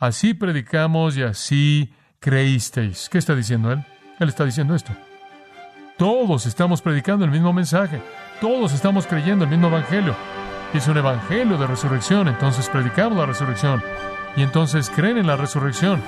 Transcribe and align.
Así 0.00 0.32
predicamos 0.32 1.18
y 1.18 1.22
así 1.22 1.92
creísteis. 2.20 3.10
¿Qué 3.10 3.18
está 3.18 3.34
diciendo 3.34 3.70
él? 3.70 3.84
Él 4.18 4.30
está 4.30 4.46
diciendo 4.46 4.74
esto. 4.74 4.92
Todos 5.98 6.46
estamos 6.46 6.80
predicando 6.80 7.26
el 7.26 7.30
mismo 7.30 7.52
mensaje. 7.52 8.00
Todos 8.40 8.72
estamos 8.72 9.06
creyendo 9.06 9.44
el 9.44 9.50
mismo 9.50 9.66
evangelio. 9.68 10.16
Es 10.72 10.88
un 10.88 10.96
evangelio 10.96 11.58
de 11.58 11.66
resurrección, 11.66 12.28
entonces 12.28 12.70
predicamos 12.70 13.18
la 13.18 13.26
resurrección. 13.26 13.82
Y 14.36 14.42
entonces 14.42 14.88
creen 14.88 15.18
en 15.18 15.26
la 15.26 15.36
resurrección. 15.36 16.00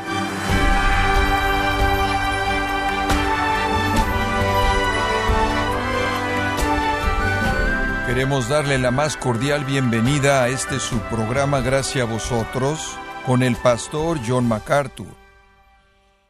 Queremos 8.06 8.48
darle 8.48 8.78
la 8.78 8.90
más 8.90 9.18
cordial 9.18 9.66
bienvenida 9.66 10.44
a 10.44 10.48
este 10.48 10.80
su 10.80 10.98
programa 11.00 11.60
Gracias 11.60 12.06
a 12.06 12.10
vosotros 12.10 12.96
con 13.26 13.42
el 13.42 13.54
pastor 13.56 14.18
John 14.26 14.48
MacArthur. 14.48 15.14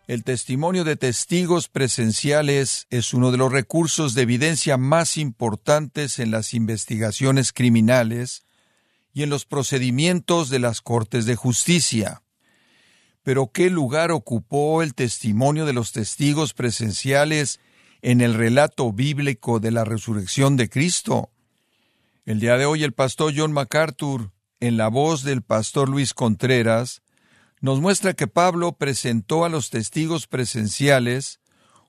El 0.06 0.24
testimonio 0.24 0.84
de 0.84 0.96
testigos 0.96 1.68
presenciales 1.68 2.86
es 2.90 3.14
uno 3.14 3.30
de 3.30 3.38
los 3.38 3.50
recursos 3.50 4.14
de 4.14 4.22
evidencia 4.22 4.76
más 4.76 5.16
importantes 5.16 6.18
en 6.18 6.30
las 6.30 6.52
investigaciones 6.52 7.52
criminales 7.52 8.44
y 9.14 9.22
en 9.22 9.30
los 9.30 9.46
procedimientos 9.46 10.50
de 10.50 10.58
las 10.58 10.82
Cortes 10.82 11.24
de 11.24 11.36
Justicia. 11.36 12.22
Pero 13.22 13.52
¿qué 13.52 13.70
lugar 13.70 14.10
ocupó 14.10 14.82
el 14.82 14.94
testimonio 14.94 15.64
de 15.64 15.72
los 15.72 15.92
testigos 15.92 16.52
presenciales 16.52 17.60
en 18.02 18.20
el 18.20 18.34
relato 18.34 18.92
bíblico 18.92 19.60
de 19.60 19.70
la 19.70 19.84
resurrección 19.84 20.56
de 20.56 20.68
Cristo? 20.68 21.30
El 22.26 22.40
día 22.40 22.58
de 22.58 22.66
hoy 22.66 22.82
el 22.82 22.92
pastor 22.92 23.32
John 23.34 23.52
MacArthur, 23.52 24.31
en 24.62 24.76
la 24.76 24.86
voz 24.86 25.24
del 25.24 25.42
pastor 25.42 25.88
Luis 25.88 26.14
Contreras, 26.14 27.02
nos 27.60 27.80
muestra 27.80 28.14
que 28.14 28.28
Pablo 28.28 28.78
presentó 28.78 29.44
a 29.44 29.48
los 29.48 29.70
testigos 29.70 30.28
presenciales 30.28 31.40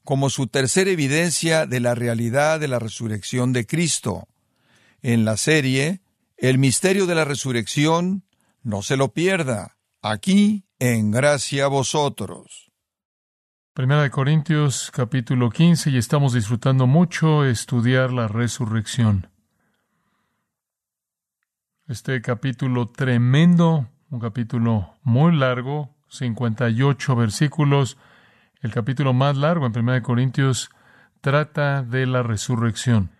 como 0.03 0.31
su 0.31 0.47
tercera 0.47 0.89
evidencia 0.89 1.67
de 1.67 1.79
la 1.79 1.93
realidad 1.93 2.59
de 2.59 2.67
la 2.67 2.79
resurrección 2.79 3.53
de 3.53 3.67
Cristo. 3.67 4.27
En 5.03 5.23
la 5.23 5.37
serie, 5.37 6.01
El 6.35 6.57
misterio 6.57 7.05
de 7.05 7.13
la 7.13 7.25
resurrección, 7.25 8.25
no 8.63 8.81
se 8.81 8.97
lo 8.97 9.13
pierda, 9.13 9.77
aquí 10.01 10.65
en 10.79 11.11
Gracia 11.11 11.65
a 11.65 11.67
vosotros. 11.67 12.71
Primera 13.75 14.01
de 14.01 14.09
Corintios 14.09 14.89
capítulo 14.91 15.51
15 15.51 15.91
y 15.91 15.97
estamos 15.97 16.33
disfrutando 16.33 16.87
mucho 16.87 17.45
estudiar 17.45 18.11
la 18.11 18.27
resurrección 18.27 19.32
este 21.87 22.21
capítulo 22.21 22.89
tremendo, 22.89 23.89
un 24.09 24.19
capítulo 24.19 24.95
muy 25.03 25.35
largo, 25.35 25.93
58 26.07 27.15
versículos. 27.15 27.97
El 28.61 28.71
capítulo 28.71 29.11
más 29.13 29.35
largo 29.35 29.65
en 29.65 29.77
1 29.77 30.01
Corintios 30.01 30.69
trata 31.19 31.83
de 31.83 32.05
la 32.05 32.23
resurrección. 32.23 33.11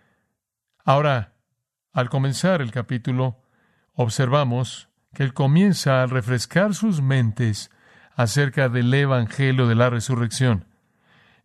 Ahora, 0.82 1.34
al 1.92 2.08
comenzar 2.08 2.62
el 2.62 2.70
capítulo, 2.70 3.42
observamos 3.92 4.88
que 5.12 5.24
él 5.24 5.34
comienza 5.34 6.02
a 6.02 6.06
refrescar 6.06 6.74
sus 6.74 7.02
mentes 7.02 7.70
acerca 8.16 8.68
del 8.68 8.92
Evangelio 8.94 9.66
de 9.66 9.74
la 9.74 9.90
resurrección. 9.90 10.66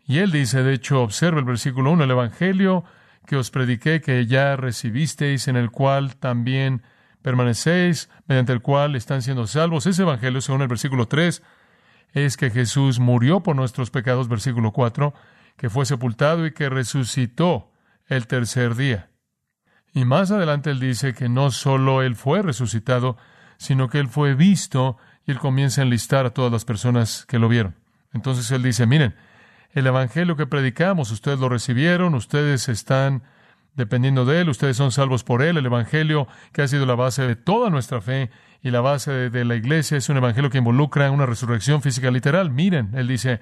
Y 0.05 0.19
él 0.19 0.31
dice, 0.31 0.63
de 0.63 0.73
hecho, 0.73 1.03
observa 1.03 1.39
el 1.39 1.45
versículo 1.45 1.91
1, 1.91 2.05
el 2.05 2.11
Evangelio 2.11 2.85
que 3.27 3.35
os 3.35 3.51
prediqué, 3.51 4.01
que 4.01 4.25
ya 4.25 4.55
recibisteis, 4.55 5.47
en 5.47 5.57
el 5.57 5.69
cual 5.69 6.15
también 6.15 6.81
permanecéis, 7.21 8.09
mediante 8.27 8.53
el 8.53 8.61
cual 8.61 8.95
están 8.95 9.21
siendo 9.21 9.47
salvos. 9.47 9.85
Ese 9.85 10.03
evangelio, 10.03 10.41
según 10.41 10.61
el 10.61 10.67
versículo 10.67 11.07
3, 11.07 11.41
es 12.13 12.37
que 12.37 12.49
Jesús 12.49 12.99
murió 12.99 13.41
por 13.41 13.55
nuestros 13.55 13.91
pecados, 13.91 14.27
versículo 14.27 14.71
4, 14.71 15.13
que 15.57 15.69
fue 15.69 15.85
sepultado 15.85 16.45
y 16.45 16.53
que 16.53 16.69
resucitó 16.69 17.71
el 18.07 18.27
tercer 18.27 18.75
día. 18.75 19.09
Y 19.93 20.05
más 20.05 20.31
adelante 20.31 20.69
él 20.69 20.79
dice 20.79 21.13
que 21.13 21.29
no 21.29 21.51
solo 21.51 22.01
él 22.01 22.15
fue 22.15 22.41
resucitado, 22.41 23.17
sino 23.57 23.89
que 23.89 23.99
él 23.99 24.07
fue 24.07 24.35
visto 24.35 24.97
y 25.25 25.31
él 25.31 25.39
comienza 25.39 25.81
a 25.81 25.83
enlistar 25.83 26.25
a 26.25 26.29
todas 26.31 26.51
las 26.51 26.65
personas 26.65 27.25
que 27.25 27.39
lo 27.39 27.49
vieron. 27.49 27.75
Entonces 28.13 28.49
él 28.51 28.63
dice, 28.63 28.85
miren, 28.85 29.15
el 29.71 29.85
evangelio 29.85 30.35
que 30.35 30.47
predicamos, 30.47 31.11
ustedes 31.11 31.39
lo 31.39 31.49
recibieron, 31.49 32.15
ustedes 32.15 32.69
están 32.69 33.23
dependiendo 33.75 34.25
de 34.25 34.41
Él, 34.41 34.49
ustedes 34.49 34.77
son 34.77 34.91
salvos 34.91 35.23
por 35.23 35.41
Él. 35.41 35.57
El 35.57 35.65
Evangelio, 35.65 36.27
que 36.51 36.61
ha 36.61 36.67
sido 36.67 36.85
la 36.85 36.95
base 36.95 37.23
de 37.23 37.35
toda 37.35 37.69
nuestra 37.69 38.01
fe 38.01 38.29
y 38.61 38.71
la 38.71 38.81
base 38.81 39.29
de, 39.29 39.45
la 39.45 39.55
iglesia, 39.55 39.97
es 39.97 40.09
un 40.09 40.17
Evangelio 40.17 40.49
que 40.49 40.57
involucra 40.57 41.11
una 41.11 41.25
resurrección 41.25 41.81
física 41.81 42.11
literal. 42.11 42.49
Miren, 42.49 42.91
Él 42.93 43.07
dice, 43.07 43.39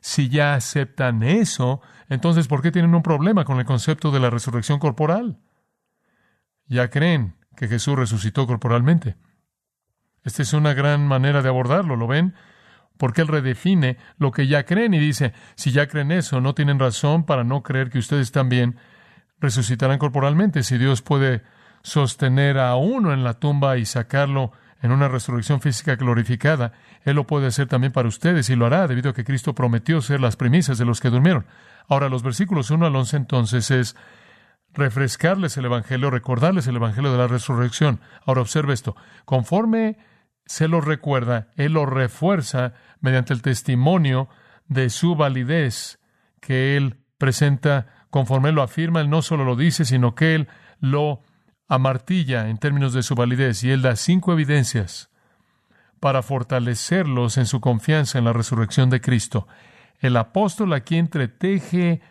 si 0.00 0.28
ya 0.28 0.54
aceptan 0.54 1.22
eso, 1.22 1.80
entonces 2.08 2.48
¿por 2.48 2.62
qué 2.62 2.70
tienen 2.70 2.94
un 2.94 3.02
problema 3.02 3.44
con 3.44 3.58
el 3.58 3.64
concepto 3.64 4.10
de 4.10 4.20
la 4.20 4.30
resurrección 4.30 4.78
corporal? 4.78 5.38
Ya 6.66 6.88
creen 6.88 7.34
que 7.56 7.68
Jesús 7.68 7.96
resucitó 7.96 8.46
corporalmente. 8.46 9.16
Esta 10.24 10.42
es 10.42 10.52
una 10.52 10.74
gran 10.74 11.06
manera 11.06 11.42
de 11.42 11.48
abordarlo, 11.48 11.96
¿lo 11.96 12.06
ven? 12.06 12.34
Porque 12.96 13.22
Él 13.22 13.28
redefine 13.28 13.98
lo 14.16 14.30
que 14.30 14.46
ya 14.46 14.64
creen 14.64 14.94
y 14.94 14.98
dice, 14.98 15.32
si 15.56 15.72
ya 15.72 15.88
creen 15.88 16.12
eso, 16.12 16.40
no 16.40 16.54
tienen 16.54 16.78
razón 16.78 17.24
para 17.24 17.42
no 17.42 17.62
creer 17.62 17.90
que 17.90 17.98
ustedes 17.98 18.30
también 18.30 18.76
resucitarán 19.42 19.98
corporalmente. 19.98 20.62
Si 20.62 20.78
Dios 20.78 21.02
puede 21.02 21.42
sostener 21.82 22.58
a 22.58 22.76
uno 22.76 23.12
en 23.12 23.24
la 23.24 23.34
tumba 23.34 23.76
y 23.76 23.84
sacarlo 23.84 24.52
en 24.80 24.92
una 24.92 25.08
resurrección 25.08 25.60
física 25.60 25.96
glorificada, 25.96 26.72
Él 27.04 27.16
lo 27.16 27.26
puede 27.26 27.48
hacer 27.48 27.66
también 27.66 27.92
para 27.92 28.08
ustedes 28.08 28.48
y 28.50 28.56
lo 28.56 28.66
hará 28.66 28.86
debido 28.86 29.10
a 29.10 29.14
que 29.14 29.24
Cristo 29.24 29.54
prometió 29.54 30.00
ser 30.00 30.20
las 30.20 30.36
primicias 30.36 30.78
de 30.78 30.84
los 30.84 31.00
que 31.00 31.10
durmieron. 31.10 31.44
Ahora, 31.88 32.08
los 32.08 32.22
versículos 32.22 32.70
1 32.70 32.86
al 32.86 32.94
11 32.94 33.16
entonces 33.16 33.70
es 33.72 33.96
refrescarles 34.72 35.56
el 35.56 35.66
Evangelio, 35.66 36.10
recordarles 36.10 36.68
el 36.68 36.76
Evangelio 36.76 37.12
de 37.12 37.18
la 37.18 37.26
resurrección. 37.26 38.00
Ahora 38.24 38.40
observe 38.40 38.72
esto. 38.72 38.96
Conforme 39.24 39.98
se 40.46 40.68
lo 40.68 40.80
recuerda, 40.80 41.48
Él 41.56 41.72
lo 41.72 41.84
refuerza 41.84 42.74
mediante 43.00 43.34
el 43.34 43.42
testimonio 43.42 44.28
de 44.68 44.88
su 44.88 45.16
validez 45.16 45.98
que 46.40 46.76
Él 46.76 46.98
presenta 47.18 48.01
conforme 48.12 48.50
él 48.50 48.56
lo 48.56 48.62
afirma, 48.62 49.00
él 49.00 49.08
no 49.08 49.22
solo 49.22 49.42
lo 49.42 49.56
dice, 49.56 49.86
sino 49.86 50.14
que 50.14 50.34
él 50.34 50.48
lo 50.80 51.22
amartilla 51.66 52.50
en 52.50 52.58
términos 52.58 52.92
de 52.92 53.02
su 53.02 53.14
validez 53.14 53.64
y 53.64 53.70
él 53.70 53.80
da 53.80 53.96
cinco 53.96 54.34
evidencias 54.34 55.10
para 55.98 56.22
fortalecerlos 56.22 57.38
en 57.38 57.46
su 57.46 57.62
confianza 57.62 58.18
en 58.18 58.26
la 58.26 58.34
resurrección 58.34 58.90
de 58.90 59.00
Cristo. 59.00 59.48
El 59.98 60.18
apóstol 60.18 60.74
aquí 60.74 60.98
entreteje 60.98 62.02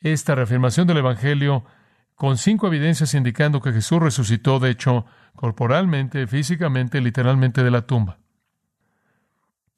esta 0.00 0.34
reafirmación 0.34 0.86
del 0.86 0.98
Evangelio 0.98 1.66
con 2.14 2.38
cinco 2.38 2.68
evidencias 2.68 3.12
indicando 3.12 3.60
que 3.60 3.74
Jesús 3.74 4.00
resucitó, 4.00 4.58
de 4.58 4.70
hecho, 4.70 5.04
corporalmente, 5.34 6.26
físicamente, 6.26 7.02
literalmente 7.02 7.62
de 7.62 7.70
la 7.70 7.82
tumba. 7.82 8.20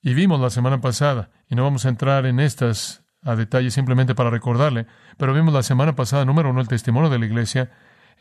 Y 0.03 0.15
vimos 0.15 0.39
la 0.41 0.51
semana 0.51 0.81
pasada, 0.81 1.31
y 1.49 1.57
no 1.57 1.65
vamos 1.65 1.85
a 1.85 1.89
entrar 1.89 2.27
en 2.27 2.39
estas 2.39 3.08
a 3.29 3.37
detalle 3.37 3.71
simplemente 3.71 4.15
para 4.15 4.31
recordarle, 4.31 4.87
pero 5.19 5.35
vimos 5.35 5.53
la 5.53 5.63
semana 5.63 5.95
pasada, 5.95 6.25
número 6.25 6.49
uno, 6.49 6.63
el 6.63 6.69
testimonio 6.69 7.11
de 7.11 7.19
la 7.19 7.27
iglesia, 7.27 7.71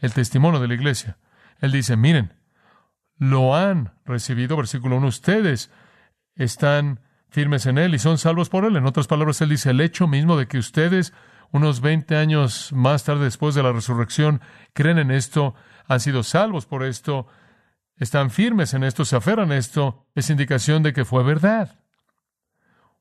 el 0.01 0.13
testimonio 0.13 0.59
de 0.59 0.67
la 0.67 0.73
iglesia. 0.73 1.17
Él 1.61 1.71
dice, 1.71 1.95
miren, 1.95 2.33
lo 3.17 3.55
han 3.55 3.93
recibido, 4.05 4.57
versículo 4.57 4.97
uno, 4.97 5.07
ustedes 5.07 5.71
están 6.35 6.99
firmes 7.29 7.65
en 7.67 7.77
él 7.77 7.95
y 7.95 7.99
son 7.99 8.17
salvos 8.17 8.49
por 8.49 8.65
él. 8.65 8.75
En 8.75 8.85
otras 8.85 9.07
palabras, 9.07 9.39
él 9.39 9.49
dice, 9.49 9.69
el 9.69 9.79
hecho 9.79 10.07
mismo 10.07 10.35
de 10.35 10.47
que 10.47 10.57
ustedes, 10.57 11.13
unos 11.51 11.79
20 11.79 12.17
años 12.17 12.73
más 12.73 13.05
tarde 13.05 13.23
después 13.23 13.55
de 13.55 13.63
la 13.63 13.71
resurrección, 13.71 14.41
creen 14.73 14.99
en 14.99 15.11
esto, 15.11 15.55
han 15.87 16.01
sido 16.01 16.21
salvos 16.23 16.65
por 16.65 16.83
esto, 16.83 17.27
están 17.95 18.29
firmes 18.29 18.73
en 18.73 18.83
esto, 18.83 19.05
se 19.05 19.15
aferran 19.15 19.53
a 19.53 19.57
esto, 19.57 20.05
es 20.15 20.29
indicación 20.29 20.83
de 20.83 20.91
que 20.91 21.05
fue 21.05 21.23
verdad. 21.23 21.79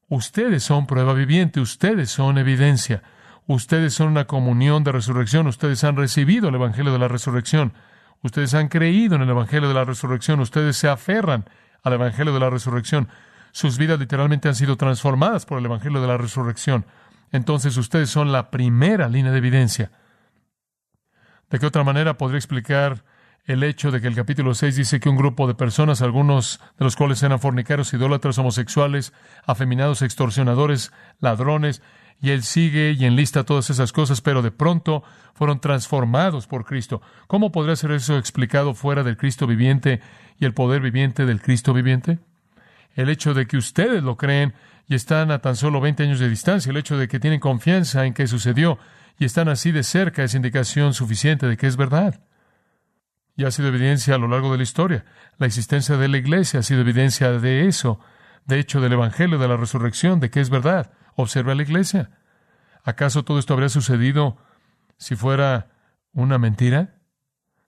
Ustedes 0.08 0.62
son 0.62 0.86
prueba 0.86 1.14
viviente, 1.14 1.60
ustedes 1.60 2.10
son 2.10 2.38
evidencia, 2.38 3.02
ustedes 3.46 3.94
son 3.94 4.08
una 4.08 4.26
comunión 4.26 4.84
de 4.84 4.92
resurrección, 4.92 5.46
ustedes 5.48 5.82
han 5.82 5.96
recibido 5.96 6.48
el 6.48 6.54
Evangelio 6.54 6.92
de 6.92 6.98
la 6.98 7.08
resurrección, 7.08 7.72
ustedes 8.22 8.54
han 8.54 8.68
creído 8.68 9.16
en 9.16 9.22
el 9.22 9.30
Evangelio 9.30 9.68
de 9.68 9.74
la 9.74 9.84
resurrección, 9.84 10.38
ustedes 10.40 10.76
se 10.76 10.88
aferran 10.88 11.48
al 11.82 11.94
Evangelio 11.94 12.32
de 12.32 12.40
la 12.40 12.50
resurrección, 12.50 13.08
sus 13.50 13.78
vidas 13.78 13.98
literalmente 13.98 14.48
han 14.48 14.54
sido 14.54 14.76
transformadas 14.76 15.46
por 15.46 15.58
el 15.58 15.64
Evangelio 15.64 16.00
de 16.00 16.06
la 16.06 16.18
resurrección. 16.18 16.84
Entonces 17.32 17.76
ustedes 17.76 18.10
son 18.10 18.30
la 18.30 18.50
primera 18.50 19.08
línea 19.08 19.32
de 19.32 19.38
evidencia. 19.38 19.90
¿De 21.50 21.58
qué 21.58 21.66
otra 21.66 21.82
manera 21.82 22.18
podría 22.18 22.38
explicar 22.38 23.02
el 23.46 23.62
hecho 23.62 23.90
de 23.90 24.00
que 24.00 24.08
el 24.08 24.14
capítulo 24.14 24.54
6 24.54 24.76
dice 24.76 25.00
que 25.00 25.08
un 25.08 25.16
grupo 25.16 25.46
de 25.46 25.54
personas, 25.54 26.02
algunos 26.02 26.60
de 26.78 26.84
los 26.84 26.96
cuales 26.96 27.22
eran 27.22 27.40
fornicarios, 27.40 27.92
idólatras, 27.94 28.38
homosexuales, 28.38 29.12
afeminados, 29.46 30.02
extorsionadores, 30.02 30.92
ladrones, 31.20 31.82
y 32.20 32.30
él 32.30 32.42
sigue 32.42 32.92
y 32.92 33.04
enlista 33.04 33.44
todas 33.44 33.70
esas 33.70 33.92
cosas, 33.92 34.20
pero 34.20 34.42
de 34.42 34.50
pronto 34.50 35.02
fueron 35.34 35.60
transformados 35.60 36.46
por 36.46 36.64
Cristo. 36.64 37.02
¿Cómo 37.26 37.52
podría 37.52 37.76
ser 37.76 37.92
eso 37.92 38.16
explicado 38.16 38.74
fuera 38.74 39.02
del 39.02 39.16
Cristo 39.16 39.46
viviente 39.46 40.00
y 40.38 40.46
el 40.46 40.54
poder 40.54 40.80
viviente 40.80 41.26
del 41.26 41.42
Cristo 41.42 41.74
viviente? 41.74 42.18
el 42.96 43.10
hecho 43.10 43.34
de 43.34 43.46
que 43.46 43.58
ustedes 43.58 44.02
lo 44.02 44.16
creen 44.16 44.54
y 44.88 44.94
están 44.94 45.30
a 45.30 45.40
tan 45.40 45.54
solo 45.54 45.80
20 45.80 46.02
años 46.02 46.18
de 46.18 46.28
distancia, 46.28 46.70
el 46.70 46.76
hecho 46.78 46.96
de 46.96 47.08
que 47.08 47.20
tienen 47.20 47.40
confianza 47.40 48.06
en 48.06 48.14
que 48.14 48.26
sucedió 48.26 48.78
y 49.18 49.26
están 49.26 49.48
así 49.48 49.70
de 49.70 49.82
cerca 49.82 50.24
es 50.24 50.34
indicación 50.34 50.94
suficiente 50.94 51.46
de 51.46 51.56
que 51.56 51.66
es 51.66 51.76
verdad. 51.76 52.20
Y 53.36 53.44
ha 53.44 53.50
sido 53.50 53.68
evidencia 53.68 54.14
a 54.14 54.18
lo 54.18 54.28
largo 54.28 54.50
de 54.50 54.56
la 54.56 54.62
historia. 54.62 55.04
La 55.38 55.46
existencia 55.46 55.96
de 55.96 56.08
la 56.08 56.16
iglesia 56.16 56.60
ha 56.60 56.62
sido 56.62 56.80
evidencia 56.80 57.32
de 57.32 57.66
eso, 57.66 58.00
de 58.46 58.58
hecho 58.58 58.80
del 58.80 58.94
Evangelio 58.94 59.38
de 59.38 59.48
la 59.48 59.56
resurrección, 59.56 60.20
de 60.20 60.30
que 60.30 60.40
es 60.40 60.48
verdad. 60.48 60.92
Observa 61.14 61.54
la 61.54 61.62
iglesia. 61.62 62.10
¿Acaso 62.82 63.24
todo 63.24 63.38
esto 63.38 63.52
habría 63.52 63.68
sucedido 63.68 64.38
si 64.96 65.16
fuera 65.16 65.70
una 66.12 66.38
mentira? 66.38 67.00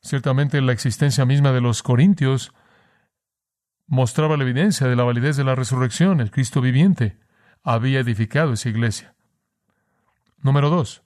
Ciertamente 0.00 0.61
la 0.61 0.73
existencia 0.73 1.26
misma 1.26 1.53
de 1.53 1.61
los 1.61 1.82
corintios 1.82 2.53
mostraba 3.87 4.37
la 4.37 4.44
evidencia 4.44 4.87
de 4.87 4.97
la 4.97 5.03
validez 5.03 5.37
de 5.37 5.44
la 5.44 5.55
resurrección. 5.55 6.20
El 6.20 6.31
Cristo 6.31 6.61
viviente 6.61 7.19
había 7.62 8.00
edificado 8.00 8.53
esa 8.53 8.69
iglesia. 8.69 9.15
Número 10.38 10.70
dos. 10.70 11.03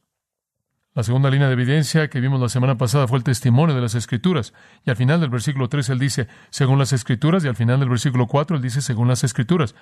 La 0.95 1.03
segunda 1.03 1.31
línea 1.31 1.47
de 1.47 1.55
evidencia 1.55 2.09
que 2.11 2.21
vimos 2.21 2.39
la 2.39 2.51
semana 2.51 2.77
pasada 2.77 3.09
fue 3.09 3.17
el 3.17 3.25
testimonio 3.25 3.75
de 3.75 3.81
las 3.81 3.95
Escrituras. 3.95 4.53
Y 4.85 4.91
al 4.91 4.97
final 4.97 5.21
del 5.21 5.31
versículo 5.31 5.71
3 5.71 5.89
él 5.89 5.99
dice, 5.99 6.29
según 6.51 6.79
las 6.79 6.93
Escrituras, 6.93 7.43
y 7.45 7.49
al 7.49 7.57
final 7.57 7.81
del 7.81 7.89
versículo 7.89 8.27
4 8.27 8.57
él 8.57 8.63
dice, 8.63 8.83
según 8.83 9.09
las 9.09 9.25
Escrituras. 9.25 9.75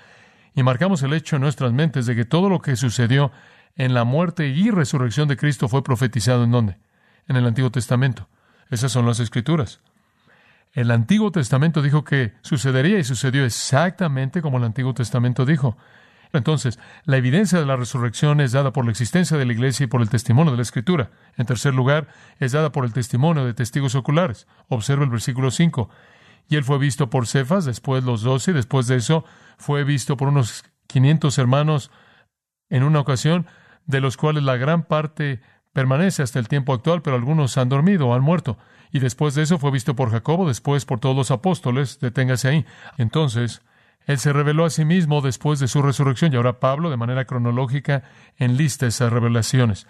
Y 0.55 0.62
marcamos 0.62 1.03
el 1.03 1.12
hecho 1.12 1.35
en 1.35 1.43
nuestras 1.43 1.73
mentes 1.73 2.07
de 2.07 2.15
que 2.15 2.25
todo 2.25 2.49
lo 2.49 2.61
que 2.61 2.77
sucedió 2.77 3.33
en 3.75 3.93
la 3.93 4.05
muerte 4.05 4.49
y 4.49 4.71
resurrección 4.71 5.27
de 5.27 5.37
Cristo 5.37 5.69
fue 5.69 5.83
profetizado 5.83 6.45
en 6.45 6.53
dónde? 6.53 6.79
En 7.27 7.35
el 7.35 7.45
Antiguo 7.45 7.71
Testamento. 7.71 8.29
Esas 8.71 8.93
son 8.93 9.05
las 9.05 9.19
Escrituras. 9.19 9.81
El 10.73 10.93
Antiguo 10.93 11.33
Testamento 11.33 11.83
dijo 11.83 12.05
que 12.05 12.35
sucedería 12.43 13.01
y 13.01 13.05
sucedió 13.05 13.45
exactamente 13.45 14.43
como 14.43 14.59
el 14.59 14.65
Antiguo 14.65 14.95
Testamento 14.95 15.45
dijo. 15.45 15.77
Entonces, 16.32 16.79
la 17.05 17.17
evidencia 17.17 17.59
de 17.59 17.67
la 17.67 17.77
resurrección 17.77 18.41
es 18.41 18.53
dada 18.53 18.73
por 18.73 18.85
la 18.85 18.93
existencia 18.93 19.37
de 19.37 19.44
la 19.44 19.53
iglesia 19.53 19.85
y 19.85 19.87
por 19.88 20.00
el 20.00 20.11
testimonio 20.11 20.53
de 20.53 20.59
la 20.59 20.62
Escritura. 20.62 21.11
En 21.37 21.47
tercer 21.47 21.75
lugar, 21.75 22.09
es 22.38 22.53
dada 22.53 22.73
por 22.73 22.85
el 22.85 22.93
testimonio 22.93 23.44
de 23.44 23.55
testigos 23.55 23.94
oculares. 23.94 24.47
Observa 24.69 25.05
el 25.05 25.11
versículo 25.11 25.50
5. 25.50 25.91
Y 26.49 26.56
él 26.56 26.65
fue 26.65 26.79
visto 26.79 27.11
por 27.11 27.27
Cefas, 27.27 27.65
después 27.65 28.05
los 28.05 28.23
doce, 28.23 28.50
y 28.53 28.55
después 28.55 28.87
de 28.87 28.97
eso 28.97 29.25
fue 29.59 29.85
visto 29.85 30.17
por 30.17 30.29
unos 30.29 30.65
500 30.87 31.38
hermanos 31.38 31.91
en 32.69 32.82
una 32.82 33.00
ocasión, 33.00 33.47
de 33.87 34.00
los 34.00 34.17
cuales 34.17 34.43
la 34.43 34.56
gran 34.56 34.85
parte 34.85 35.41
permanece 35.73 36.23
hasta 36.23 36.38
el 36.38 36.49
tiempo 36.49 36.73
actual, 36.73 37.03
pero 37.03 37.17
algunos 37.17 37.56
han 37.59 37.69
dormido 37.69 38.09
o 38.09 38.15
han 38.15 38.23
muerto. 38.23 38.59
Y 38.93 38.99
después 38.99 39.35
de 39.35 39.43
eso 39.43 39.59
fue 39.59 39.71
visto 39.71 39.94
por 39.94 40.11
Jacobo, 40.11 40.49
después 40.49 40.85
por 40.85 40.99
todos 40.99 41.17
los 41.17 41.31
apóstoles. 41.31 42.00
Deténgase 42.00 42.49
ahí. 42.49 42.67
Entonces, 42.99 43.62
él 44.11 44.19
se 44.19 44.33
reveló 44.33 44.65
a 44.65 44.71
sí 44.71 44.85
mismo 44.85 45.21
después 45.21 45.61
de 45.61 45.69
su 45.69 45.83
resurrección 45.83 46.33
y 46.33 46.37
ahora 46.37 46.59
Pablo, 46.59 46.91
de 46.91 46.97
manera 46.97 47.27
cronológica, 47.27 48.03
enlista 48.37 48.87
esas 48.87 49.12
revelaciones. 49.12 49.87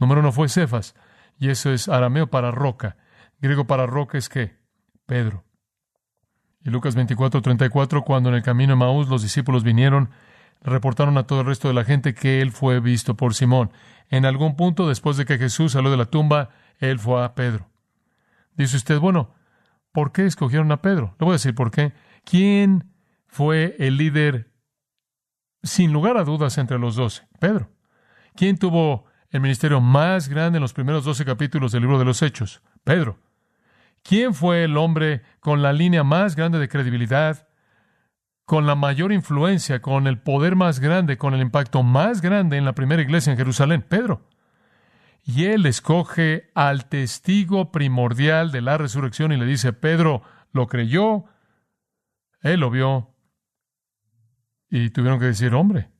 número 0.00 0.20
uno 0.20 0.32
fue 0.32 0.48
Cefas, 0.48 0.96
y 1.38 1.50
eso 1.50 1.70
es 1.70 1.88
arameo 1.88 2.26
para 2.26 2.50
roca. 2.50 2.96
Griego 3.40 3.66
para 3.66 3.86
roca 3.86 4.18
es 4.18 4.28
qué? 4.28 4.56
Pedro. 5.06 5.44
Y 6.62 6.70
Lucas 6.70 6.96
24, 6.96 7.40
34, 7.40 8.02
cuando 8.02 8.28
en 8.28 8.34
el 8.34 8.42
camino 8.42 8.72
de 8.72 8.76
Maús 8.76 9.08
los 9.08 9.22
discípulos 9.22 9.62
vinieron, 9.62 10.10
reportaron 10.62 11.16
a 11.16 11.28
todo 11.28 11.42
el 11.42 11.46
resto 11.46 11.68
de 11.68 11.74
la 11.74 11.84
gente 11.84 12.12
que 12.12 12.40
él 12.42 12.50
fue 12.50 12.80
visto 12.80 13.16
por 13.16 13.34
Simón. 13.34 13.70
En 14.08 14.26
algún 14.26 14.56
punto, 14.56 14.88
después 14.88 15.16
de 15.16 15.24
que 15.24 15.38
Jesús 15.38 15.72
salió 15.72 15.92
de 15.92 15.96
la 15.96 16.06
tumba, 16.06 16.50
él 16.78 16.98
fue 16.98 17.24
a 17.24 17.34
Pedro. 17.36 17.70
Dice 18.56 18.76
usted, 18.76 18.98
bueno, 18.98 19.32
¿por 19.92 20.10
qué 20.10 20.26
escogieron 20.26 20.72
a 20.72 20.82
Pedro? 20.82 21.14
Le 21.20 21.24
voy 21.24 21.30
a 21.30 21.32
decir 21.34 21.54
por 21.54 21.70
qué. 21.70 21.92
¿Quién 22.24 22.89
fue 23.30 23.76
el 23.78 23.96
líder, 23.96 24.50
sin 25.62 25.92
lugar 25.92 26.16
a 26.16 26.24
dudas, 26.24 26.58
entre 26.58 26.78
los 26.78 26.96
doce, 26.96 27.22
Pedro. 27.38 27.70
¿Quién 28.34 28.58
tuvo 28.58 29.04
el 29.30 29.40
ministerio 29.40 29.80
más 29.80 30.28
grande 30.28 30.56
en 30.56 30.62
los 30.62 30.72
primeros 30.72 31.04
doce 31.04 31.24
capítulos 31.24 31.70
del 31.70 31.82
libro 31.82 31.98
de 31.98 32.04
los 32.04 32.22
Hechos? 32.22 32.60
Pedro. 32.82 33.18
¿Quién 34.02 34.34
fue 34.34 34.64
el 34.64 34.76
hombre 34.76 35.22
con 35.38 35.62
la 35.62 35.72
línea 35.72 36.02
más 36.02 36.34
grande 36.34 36.58
de 36.58 36.68
credibilidad, 36.68 37.46
con 38.44 38.66
la 38.66 38.74
mayor 38.74 39.12
influencia, 39.12 39.80
con 39.80 40.08
el 40.08 40.18
poder 40.18 40.56
más 40.56 40.80
grande, 40.80 41.16
con 41.16 41.34
el 41.34 41.40
impacto 41.40 41.84
más 41.84 42.20
grande 42.20 42.56
en 42.56 42.64
la 42.64 42.74
primera 42.74 43.02
iglesia 43.02 43.30
en 43.30 43.38
Jerusalén? 43.38 43.82
Pedro. 43.82 44.26
Y 45.22 45.44
él 45.44 45.66
escoge 45.66 46.50
al 46.54 46.86
testigo 46.86 47.70
primordial 47.70 48.50
de 48.50 48.62
la 48.62 48.76
resurrección 48.76 49.30
y 49.30 49.36
le 49.36 49.46
dice, 49.46 49.72
Pedro 49.72 50.22
lo 50.50 50.66
creyó, 50.66 51.26
él 52.42 52.60
lo 52.60 52.70
vio, 52.70 53.09
y 54.70 54.90
tuvieron 54.90 55.18
que 55.18 55.26
decir, 55.26 55.54
hombre, 55.54 55.90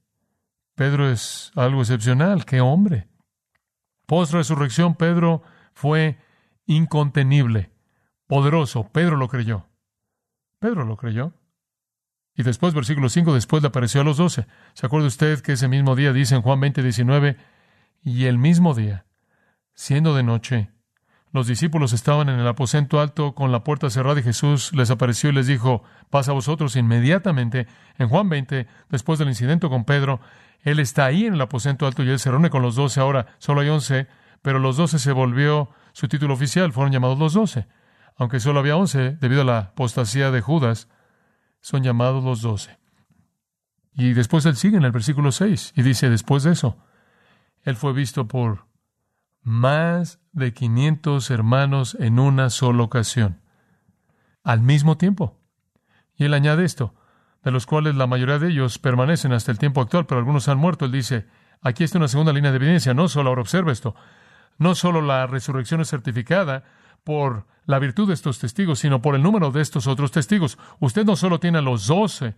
Pedro 0.75 1.11
es 1.11 1.50
algo 1.56 1.81
excepcional, 1.81 2.44
qué 2.44 2.61
hombre. 2.61 3.08
Post 4.06 4.32
resurrección, 4.32 4.94
Pedro 4.94 5.43
fue 5.75 6.19
incontenible, 6.67 7.70
poderoso. 8.26 8.88
Pedro 8.93 9.17
lo 9.17 9.28
creyó. 9.28 9.67
Pedro 10.58 10.84
lo 10.84 10.96
creyó. 10.96 11.34
Y 12.34 12.44
después, 12.44 12.72
versículo 12.72 13.08
5, 13.08 13.34
después 13.34 13.62
le 13.62 13.69
apareció 13.69 14.00
a 14.00 14.05
los 14.05 14.17
doce. 14.17 14.46
¿Se 14.75 14.87
acuerda 14.87 15.08
usted 15.08 15.40
que 15.40 15.52
ese 15.52 15.69
mismo 15.69 15.96
día, 15.96 16.12
dice 16.12 16.37
en 16.37 16.43
Juan 16.43 16.61
20, 16.61 16.82
19, 16.82 17.37
y 18.02 18.25
el 18.26 18.38
mismo 18.38 18.73
día, 18.75 19.05
siendo 19.75 20.14
de 20.14 20.23
noche, 20.23 20.70
los 21.32 21.46
discípulos 21.46 21.92
estaban 21.92 22.28
en 22.28 22.40
el 22.40 22.48
aposento 22.48 23.00
alto 23.00 23.34
con 23.34 23.52
la 23.52 23.62
puerta 23.62 23.88
cerrada 23.88 24.18
y 24.18 24.24
Jesús 24.24 24.72
les 24.74 24.90
apareció 24.90 25.30
y 25.30 25.32
les 25.32 25.46
dijo, 25.46 25.84
pasa 26.10 26.32
a 26.32 26.34
vosotros 26.34 26.74
inmediatamente. 26.74 27.68
En 27.98 28.08
Juan 28.08 28.28
20, 28.28 28.66
después 28.88 29.18
del 29.18 29.28
incidente 29.28 29.68
con 29.68 29.84
Pedro, 29.84 30.20
él 30.62 30.80
está 30.80 31.04
ahí 31.04 31.26
en 31.26 31.34
el 31.34 31.40
aposento 31.40 31.86
alto 31.86 32.02
y 32.02 32.10
él 32.10 32.18
se 32.18 32.30
reúne 32.30 32.50
con 32.50 32.62
los 32.62 32.74
doce. 32.74 33.00
Ahora 33.00 33.26
solo 33.38 33.60
hay 33.60 33.68
once, 33.68 34.08
pero 34.42 34.58
los 34.58 34.76
doce 34.76 34.98
se 34.98 35.12
volvió 35.12 35.70
su 35.92 36.08
título 36.08 36.34
oficial, 36.34 36.72
fueron 36.72 36.92
llamados 36.92 37.18
los 37.18 37.34
doce. 37.34 37.68
Aunque 38.16 38.40
solo 38.40 38.58
había 38.58 38.76
once, 38.76 39.16
debido 39.20 39.42
a 39.42 39.44
la 39.44 39.58
apostasía 39.58 40.32
de 40.32 40.40
Judas, 40.40 40.88
son 41.60 41.84
llamados 41.84 42.24
los 42.24 42.42
doce. 42.42 42.78
Y 43.94 44.14
después 44.14 44.44
él 44.46 44.56
sigue 44.56 44.76
en 44.78 44.84
el 44.84 44.92
versículo 44.92 45.30
6 45.30 45.74
y 45.76 45.82
dice, 45.82 46.10
después 46.10 46.42
de 46.42 46.52
eso, 46.52 46.76
él 47.62 47.76
fue 47.76 47.92
visto 47.92 48.26
por 48.26 48.66
más 49.42 50.20
de 50.32 50.52
500 50.52 51.31
hermanos 51.31 51.96
en 51.98 52.19
una 52.19 52.50
sola 52.50 52.82
ocasión, 52.82 53.40
al 54.44 54.60
mismo 54.60 54.96
tiempo. 54.96 55.38
Y 56.16 56.25
él 56.25 56.34
añade 56.34 56.64
esto, 56.64 56.94
de 57.42 57.50
los 57.50 57.66
cuales 57.66 57.94
la 57.94 58.06
mayoría 58.06 58.38
de 58.38 58.48
ellos 58.48 58.78
permanecen 58.78 59.32
hasta 59.32 59.50
el 59.50 59.58
tiempo 59.58 59.81
actual, 59.81 60.06
pero 60.06 60.18
algunos 60.18 60.49
han 60.49 60.59
muerto. 60.59 60.85
Él 60.85 60.92
dice, 60.92 61.26
aquí 61.62 61.85
está 61.85 61.99
una 61.99 62.09
segunda 62.09 62.32
línea 62.32 62.50
de 62.50 62.59
evidencia, 62.59 62.94
no 62.94 63.09
solo, 63.09 63.30
ahora 63.30 63.42
observa 63.42 63.73
esto, 63.73 63.94
no 64.59 64.75
solo 64.75 65.00
la 65.00 65.26
resurrección 65.26 65.80
es 65.80 65.88
certificada 65.88 66.64
por 67.02 67.47
la 67.64 67.78
virtud 67.78 68.09
de 68.09 68.14
estos 68.14 68.38
testigos, 68.38 68.80
sino 68.80 69.00
por 69.00 69.14
el 69.14 69.23
número 69.23 69.50
de 69.50 69.62
estos 69.62 69.87
otros 69.87 70.11
testigos. 70.11 70.59
Usted 70.80 71.04
no 71.04 71.16
solo 71.16 71.40
tiene 71.40 71.59
a 71.59 71.62
los 71.62 71.87
doce, 71.87 72.35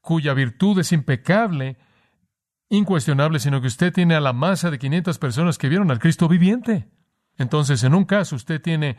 cuya 0.00 0.34
virtud 0.34 0.78
es 0.78 0.92
impecable, 0.92 1.76
incuestionable, 2.68 3.38
sino 3.38 3.60
que 3.60 3.66
usted 3.66 3.92
tiene 3.92 4.14
a 4.14 4.20
la 4.20 4.32
masa 4.32 4.70
de 4.70 4.78
500 4.78 5.18
personas 5.18 5.58
que 5.58 5.68
vieron 5.68 5.90
al 5.90 5.98
Cristo 5.98 6.28
viviente. 6.28 6.88
Entonces, 7.36 7.82
en 7.84 7.94
un 7.94 8.04
caso 8.04 8.36
usted 8.36 8.60
tiene 8.60 8.96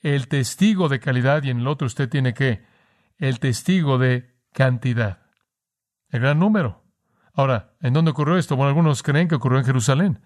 el 0.00 0.28
testigo 0.28 0.88
de 0.88 1.00
calidad 1.00 1.42
y 1.42 1.50
en 1.50 1.60
el 1.60 1.66
otro 1.66 1.86
usted 1.86 2.08
tiene 2.08 2.34
que 2.34 2.64
el 3.18 3.38
testigo 3.38 3.98
de 3.98 4.36
cantidad. 4.52 5.22
El 6.10 6.20
gran 6.20 6.38
número. 6.38 6.84
Ahora, 7.32 7.74
¿en 7.80 7.92
dónde 7.92 8.12
ocurrió 8.12 8.36
esto? 8.36 8.56
Bueno, 8.56 8.68
algunos 8.68 9.02
creen 9.02 9.28
que 9.28 9.34
ocurrió 9.34 9.58
en 9.58 9.64
Jerusalén, 9.64 10.20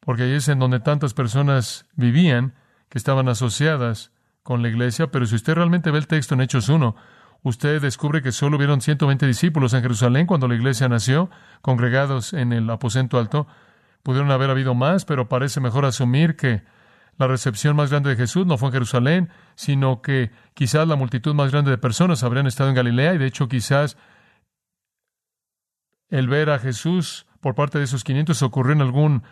porque 0.00 0.24
ahí 0.24 0.32
es 0.32 0.48
en 0.48 0.58
donde 0.58 0.80
tantas 0.80 1.14
personas 1.14 1.86
vivían 1.94 2.54
que 2.88 2.98
estaban 2.98 3.28
asociadas 3.28 4.12
con 4.42 4.62
la 4.62 4.68
iglesia, 4.68 5.10
pero 5.10 5.26
si 5.26 5.36
usted 5.36 5.54
realmente 5.54 5.90
ve 5.90 5.98
el 5.98 6.06
texto 6.06 6.34
en 6.34 6.40
Hechos 6.40 6.68
1, 6.68 6.96
usted 7.44 7.80
descubre 7.80 8.22
que 8.22 8.32
solo 8.32 8.56
hubieron 8.56 8.80
120 8.80 9.26
discípulos 9.26 9.74
en 9.74 9.82
Jerusalén 9.82 10.26
cuando 10.26 10.48
la 10.48 10.54
iglesia 10.54 10.88
nació, 10.88 11.30
congregados 11.60 12.32
en 12.32 12.52
el 12.52 12.68
aposento 12.70 13.18
alto. 13.18 13.46
Pudieron 14.02 14.30
haber 14.30 14.50
habido 14.50 14.74
más, 14.74 15.04
pero 15.04 15.28
parece 15.28 15.60
mejor 15.60 15.84
asumir 15.84 16.36
que 16.36 16.62
la 17.18 17.28
recepción 17.28 17.76
más 17.76 17.90
grande 17.90 18.10
de 18.10 18.16
Jesús 18.16 18.46
no 18.46 18.56
fue 18.56 18.68
en 18.68 18.72
Jerusalén, 18.72 19.30
sino 19.54 20.00
que 20.00 20.30
quizás 20.54 20.88
la 20.88 20.96
multitud 20.96 21.34
más 21.34 21.52
grande 21.52 21.70
de 21.70 21.78
personas 21.78 22.24
habrían 22.24 22.46
estado 22.46 22.70
en 22.70 22.76
Galilea 22.76 23.14
y 23.14 23.18
de 23.18 23.26
hecho 23.26 23.46
quizás 23.46 23.96
el 26.08 26.28
ver 26.28 26.48
a 26.50 26.58
Jesús 26.58 27.26
por 27.40 27.54
parte 27.54 27.78
de 27.78 27.84
esos 27.84 28.04
500 28.04 28.42
ocurrió 28.42 28.72
en 28.72 28.80
algún 28.80 29.22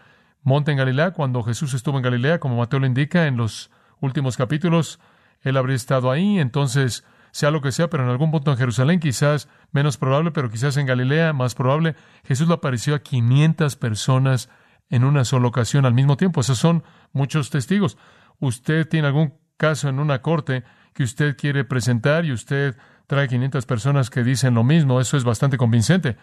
monte 0.43 0.71
en 0.71 0.77
Galilea 0.79 1.13
cuando 1.13 1.43
Jesús 1.43 1.73
estuvo 1.73 1.97
en 1.97 2.03
Galilea, 2.03 2.41
como 2.41 2.59
Mateo 2.59 2.79
lo 2.79 2.87
indica 2.87 3.27
en 3.27 3.39
los 3.39 3.71
últimos 4.01 4.37
capítulos, 4.37 5.01
él 5.41 5.57
habría 5.57 5.77
estado 5.77 6.11
ahí, 6.11 6.39
entonces 6.39 7.05
sea 7.33 7.51
lo 7.51 7.61
que 7.63 7.73
sea, 7.73 7.91
pero 7.91 8.05
en 8.05 8.11
algún 8.11 8.31
punto 8.31 8.51
en 8.53 8.59
Jerusalén, 8.59 9.01
quizás 9.01 9.49
menos 9.73 9.97
probable, 9.97 10.31
pero 10.31 10.51
quizás 10.51 10.77
en 10.77 10.87
Galilea, 10.87 11.33
más 11.33 11.55
probable, 11.55 11.97
Jesús 12.25 12.47
le 12.47 12.55
apareció 12.55 12.95
a 12.95 13.01
500 13.01 13.77
personas 13.77 14.51
en 14.91 15.05
una 15.05 15.25
sola 15.25 15.49
ocasión 15.49 15.87
al 15.87 15.95
mismo 15.95 16.17
tiempo. 16.17 16.43
Esos 16.43 16.59
son 16.59 16.85
muchos 17.13 17.51
testigos. 17.51 17.97
Usted 18.39 18.87
tiene 18.87 19.09
algún 19.09 19.35
caso 19.57 19.89
en 19.89 19.99
una 19.99 20.21
corte 20.21 20.65
que 20.93 21.03
usted 21.03 21.37
quiere 21.37 21.65
presentar 21.65 22.27
y 22.27 22.33
usted 22.33 22.77
trae 23.07 23.29
500 23.29 23.65
personas 23.65 24.11
que 24.11 24.23
dicen 24.23 24.55
lo 24.55 24.63
mismo, 24.63 25.01
eso 25.01 25.17
es 25.17 25.25
bastante 25.25 25.57
convincente. 25.57 26.19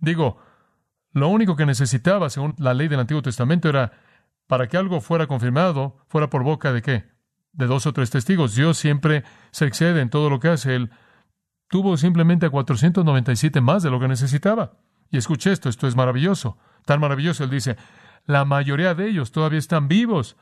Digo, 0.00 0.38
lo 1.12 1.28
único 1.28 1.56
que 1.56 1.66
necesitaba, 1.66 2.30
según 2.30 2.54
la 2.58 2.74
ley 2.74 2.88
del 2.88 3.00
Antiguo 3.00 3.22
Testamento, 3.22 3.68
era 3.68 3.92
para 4.46 4.66
que 4.66 4.76
algo 4.76 5.00
fuera 5.00 5.26
confirmado, 5.26 5.98
fuera 6.08 6.30
por 6.30 6.42
boca 6.42 6.72
de 6.72 6.82
qué? 6.82 7.13
De 7.54 7.66
dos 7.66 7.86
o 7.86 7.92
tres 7.92 8.10
testigos. 8.10 8.54
Dios 8.54 8.76
siempre 8.78 9.24
se 9.50 9.66
excede 9.66 10.00
en 10.00 10.10
todo 10.10 10.28
lo 10.28 10.40
que 10.40 10.48
hace. 10.48 10.74
Él 10.74 10.90
tuvo 11.68 11.96
simplemente 11.96 12.46
a 12.46 12.50
497 12.50 13.60
más 13.60 13.82
de 13.82 13.90
lo 13.90 14.00
que 14.00 14.08
necesitaba. 14.08 14.72
Y 15.10 15.16
escuche 15.16 15.52
esto, 15.52 15.68
esto 15.68 15.86
es 15.86 15.96
maravilloso. 15.96 16.58
Tan 16.84 17.00
maravilloso, 17.00 17.44
él 17.44 17.50
dice, 17.50 17.76
la 18.26 18.44
mayoría 18.44 18.94
de 18.94 19.08
ellos 19.08 19.32
todavía 19.32 19.58
están 19.58 19.88
vivos. 19.88 20.36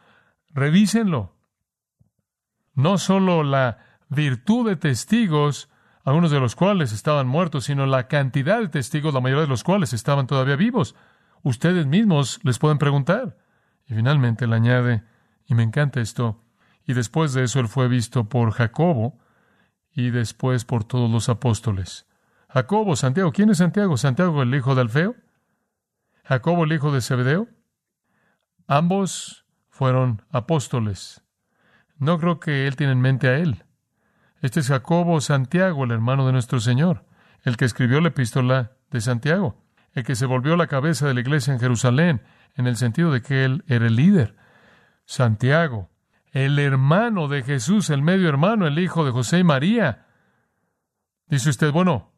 Revísenlo. 0.51 1.37
No 2.75 2.99
solo 2.99 3.43
la 3.43 3.79
virtud 4.09 4.69
de 4.69 4.77
testigos, 4.77 5.69
algunos 6.05 6.31
de 6.31 6.41
los 6.41 6.57
cuales 6.57 6.93
estaban 6.93 7.27
muertos, 7.27 7.65
sino 7.65 7.87
la 7.87 8.09
cantidad 8.09 8.61
de 8.61 8.69
testigos, 8.69 9.15
la 9.15 9.21
mayoría 9.21 9.43
de 9.43 9.49
los 9.49 9.65
cuales 9.65 9.93
estaban 9.93 10.27
todavía 10.27 10.57
vivos. 10.57 10.95
Ustedes 11.43 11.87
mismos 11.87 12.41
les 12.43 12.59
pueden 12.59 12.79
preguntar. 12.79 13.37
Y 13.87 13.95
finalmente 13.95 14.47
le 14.47 14.57
añade, 14.57 15.03
y 15.47 15.55
me 15.55 15.63
encanta 15.63 16.01
esto, 16.01 16.45
y 16.87 16.95
después 16.95 17.33
de 17.33 17.45
eso 17.45 17.61
él 17.61 17.69
fue 17.69 17.89
visto 17.89 18.29
por 18.29 18.53
Jacobo 18.53 19.19
y 19.93 20.11
después 20.11 20.65
por 20.65 20.85
todos 20.85 21.11
los 21.11 21.29
apóstoles. 21.29 22.07
Jacobo, 22.49 22.97
Santiago, 22.97 23.33
¿quién 23.33 23.51
es 23.51 23.59
Santiago? 23.59 23.97
Santiago 23.97 24.43
el 24.43 24.55
hijo 24.55 24.75
de 24.75 24.83
Alfeo. 24.83 25.17
Jacobo 26.25 26.65
el 26.65 26.73
hijo 26.73 26.93
de 26.93 27.01
Zebedeo. 27.01 27.49
Ambos 28.67 29.47
fueron 29.69 30.23
apóstoles. 30.31 31.23
No 31.97 32.19
creo 32.19 32.41
que 32.41 32.67
él 32.67 32.77
tiene 32.77 32.93
en 32.93 33.01
mente 33.01 33.29
a 33.29 33.39
él. 33.39 33.65
Este 34.41 34.61
es 34.61 34.69
Jacobo 34.69 35.21
Santiago, 35.21 35.85
el 35.85 35.93
hermano 35.93 36.27
de 36.27 36.33
nuestro 36.33 36.59
Señor, 36.59 37.05
el 37.45 37.57
que 37.57 37.65
escribió 37.65 38.01
la 38.01 38.09
epístola 38.09 38.73
de 38.91 39.01
Santiago, 39.01 39.63
el 39.93 40.03
que 40.05 40.17
se 40.17 40.27
volvió 40.27 40.57
la 40.57 40.67
cabeza 40.67 41.07
de 41.07 41.15
la 41.15 41.21
iglesia 41.21 41.55
en 41.55 41.61
Jerusalén, 41.61 42.23
en 42.57 42.67
el 42.67 42.77
sentido 42.77 43.13
de 43.13 43.23
que 43.23 43.45
él 43.45 43.65
era 43.69 43.87
el 43.87 43.95
líder. 43.95 44.35
Santiago, 45.05 45.92
el 46.33 46.59
hermano 46.59 47.29
de 47.29 47.43
Jesús, 47.43 47.91
el 47.91 48.03
medio 48.03 48.29
hermano, 48.29 48.67
el 48.67 48.79
hijo 48.79 49.05
de 49.05 49.13
José 49.13 49.39
y 49.39 49.45
María. 49.45 50.07
Dice 51.27 51.51
usted, 51.51 51.71
bueno, 51.71 52.13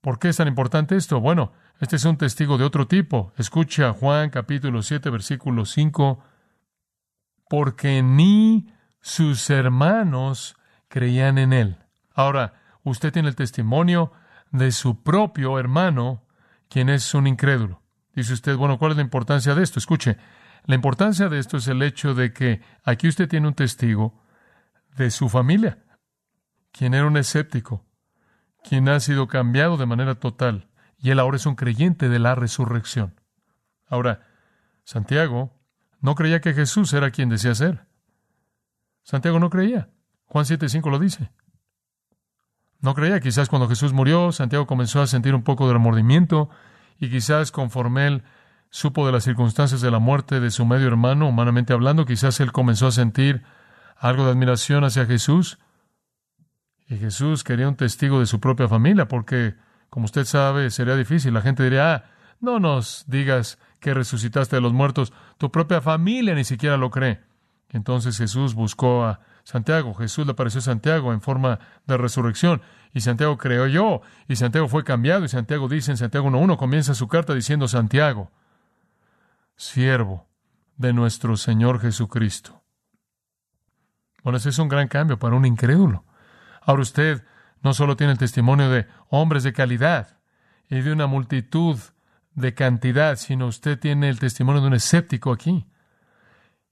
¿por 0.00 0.18
qué 0.18 0.28
es 0.28 0.36
tan 0.36 0.48
importante 0.48 0.96
esto? 0.96 1.20
Bueno, 1.20 1.52
este 1.80 1.96
es 1.96 2.04
un 2.04 2.16
testigo 2.16 2.58
de 2.58 2.64
otro 2.64 2.86
tipo. 2.86 3.32
Escucha 3.36 3.92
Juan 3.92 4.30
capítulo 4.30 4.82
7, 4.82 5.10
versículo 5.10 5.64
5. 5.64 6.22
Porque 7.48 8.02
ni 8.02 8.72
sus 9.00 9.50
hermanos 9.50 10.56
creían 10.88 11.38
en 11.38 11.52
él. 11.52 11.76
Ahora, 12.14 12.54
usted 12.84 13.12
tiene 13.12 13.28
el 13.28 13.36
testimonio 13.36 14.12
de 14.52 14.70
su 14.70 15.02
propio 15.02 15.58
hermano, 15.58 16.24
quien 16.68 16.88
es 16.88 17.14
un 17.14 17.26
incrédulo. 17.26 17.82
Dice 18.14 18.32
usted, 18.32 18.56
bueno, 18.56 18.78
¿cuál 18.78 18.92
es 18.92 18.96
la 18.96 19.02
importancia 19.02 19.54
de 19.54 19.62
esto? 19.62 19.78
Escuche, 19.78 20.16
la 20.66 20.74
importancia 20.74 21.28
de 21.28 21.38
esto 21.38 21.56
es 21.58 21.68
el 21.68 21.80
hecho 21.82 22.14
de 22.14 22.32
que 22.32 22.60
aquí 22.84 23.08
usted 23.08 23.28
tiene 23.28 23.48
un 23.48 23.54
testigo 23.54 24.20
de 24.96 25.10
su 25.10 25.28
familia, 25.28 25.78
quien 26.72 26.92
era 26.92 27.06
un 27.06 27.16
escéptico, 27.16 27.84
quien 28.64 28.88
ha 28.88 28.98
sido 28.98 29.28
cambiado 29.28 29.76
de 29.76 29.86
manera 29.86 30.16
total, 30.16 30.68
y 30.98 31.10
él 31.10 31.20
ahora 31.20 31.36
es 31.36 31.46
un 31.46 31.54
creyente 31.54 32.08
de 32.08 32.18
la 32.18 32.34
resurrección. 32.34 33.20
Ahora, 33.86 34.26
Santiago 34.82 35.52
no 36.00 36.14
creía 36.16 36.40
que 36.40 36.52
Jesús 36.52 36.92
era 36.92 37.10
quien 37.10 37.28
decía 37.28 37.54
ser. 37.54 37.86
Santiago 39.02 39.38
no 39.38 39.50
creía. 39.50 39.90
Juan 40.24 40.44
7:5 40.44 40.90
lo 40.90 40.98
dice. 40.98 41.30
No 42.80 42.94
creía, 42.94 43.20
quizás 43.20 43.48
cuando 43.48 43.68
Jesús 43.68 43.92
murió, 43.92 44.32
Santiago 44.32 44.66
comenzó 44.66 45.00
a 45.00 45.06
sentir 45.06 45.34
un 45.34 45.44
poco 45.44 45.66
de 45.66 45.74
remordimiento 45.74 46.50
y 46.98 47.08
quizás 47.08 47.52
conforme 47.52 48.06
él 48.06 48.24
supo 48.70 49.06
de 49.06 49.12
las 49.12 49.24
circunstancias 49.24 49.80
de 49.80 49.90
la 49.90 49.98
muerte 49.98 50.40
de 50.40 50.50
su 50.50 50.66
medio 50.66 50.88
hermano, 50.88 51.28
humanamente 51.28 51.72
hablando, 51.72 52.04
quizás 52.04 52.40
él 52.40 52.52
comenzó 52.52 52.88
a 52.88 52.92
sentir 52.92 53.42
algo 53.96 54.24
de 54.24 54.32
admiración 54.32 54.84
hacia 54.84 55.06
Jesús. 55.06 55.58
Y 56.88 56.96
Jesús 56.96 57.42
quería 57.42 57.68
un 57.68 57.76
testigo 57.76 58.20
de 58.20 58.26
su 58.26 58.40
propia 58.40 58.68
familia, 58.68 59.08
porque, 59.08 59.54
como 59.90 60.04
usted 60.04 60.24
sabe, 60.24 60.70
sería 60.70 60.96
difícil. 60.96 61.34
La 61.34 61.42
gente 61.42 61.64
diría, 61.64 61.94
ah, 61.94 62.04
no 62.40 62.60
nos 62.60 63.04
digas 63.08 63.58
que 63.80 63.94
resucitaste 63.94 64.56
de 64.56 64.62
los 64.62 64.72
muertos, 64.72 65.12
tu 65.38 65.50
propia 65.50 65.80
familia 65.80 66.34
ni 66.34 66.44
siquiera 66.44 66.76
lo 66.76 66.90
cree. 66.90 67.20
Entonces 67.70 68.16
Jesús 68.16 68.54
buscó 68.54 69.04
a 69.04 69.20
Santiago. 69.44 69.94
Jesús 69.94 70.26
le 70.26 70.32
apareció 70.32 70.58
a 70.58 70.62
Santiago 70.62 71.12
en 71.12 71.20
forma 71.20 71.58
de 71.86 71.96
resurrección. 71.96 72.62
Y 72.92 73.00
Santiago 73.00 73.36
creó 73.36 73.66
yo. 73.66 74.02
Y 74.28 74.36
Santiago 74.36 74.68
fue 74.68 74.84
cambiado. 74.84 75.24
Y 75.24 75.28
Santiago 75.28 75.68
dice 75.68 75.90
en 75.90 75.96
Santiago 75.96 76.28
1.1, 76.28 76.56
comienza 76.56 76.94
su 76.94 77.08
carta 77.08 77.34
diciendo 77.34 77.68
Santiago, 77.68 78.30
siervo 79.56 80.28
de 80.76 80.92
nuestro 80.92 81.36
Señor 81.36 81.80
Jesucristo. 81.80 82.62
Bueno, 84.22 84.38
ese 84.38 84.50
es 84.50 84.58
un 84.58 84.68
gran 84.68 84.88
cambio 84.88 85.18
para 85.18 85.36
un 85.36 85.46
incrédulo. 85.46 86.04
Ahora 86.60 86.82
usted 86.82 87.24
no 87.62 87.74
solo 87.74 87.96
tiene 87.96 88.12
el 88.12 88.18
testimonio 88.18 88.68
de 88.70 88.86
hombres 89.08 89.42
de 89.42 89.52
calidad 89.52 90.18
y 90.68 90.80
de 90.80 90.92
una 90.92 91.06
multitud 91.06 91.78
de 92.34 92.54
cantidad, 92.54 93.16
sino 93.16 93.46
usted 93.46 93.78
tiene 93.78 94.08
el 94.08 94.18
testimonio 94.18 94.60
de 94.60 94.68
un 94.68 94.74
escéptico 94.74 95.32
aquí. 95.32 95.66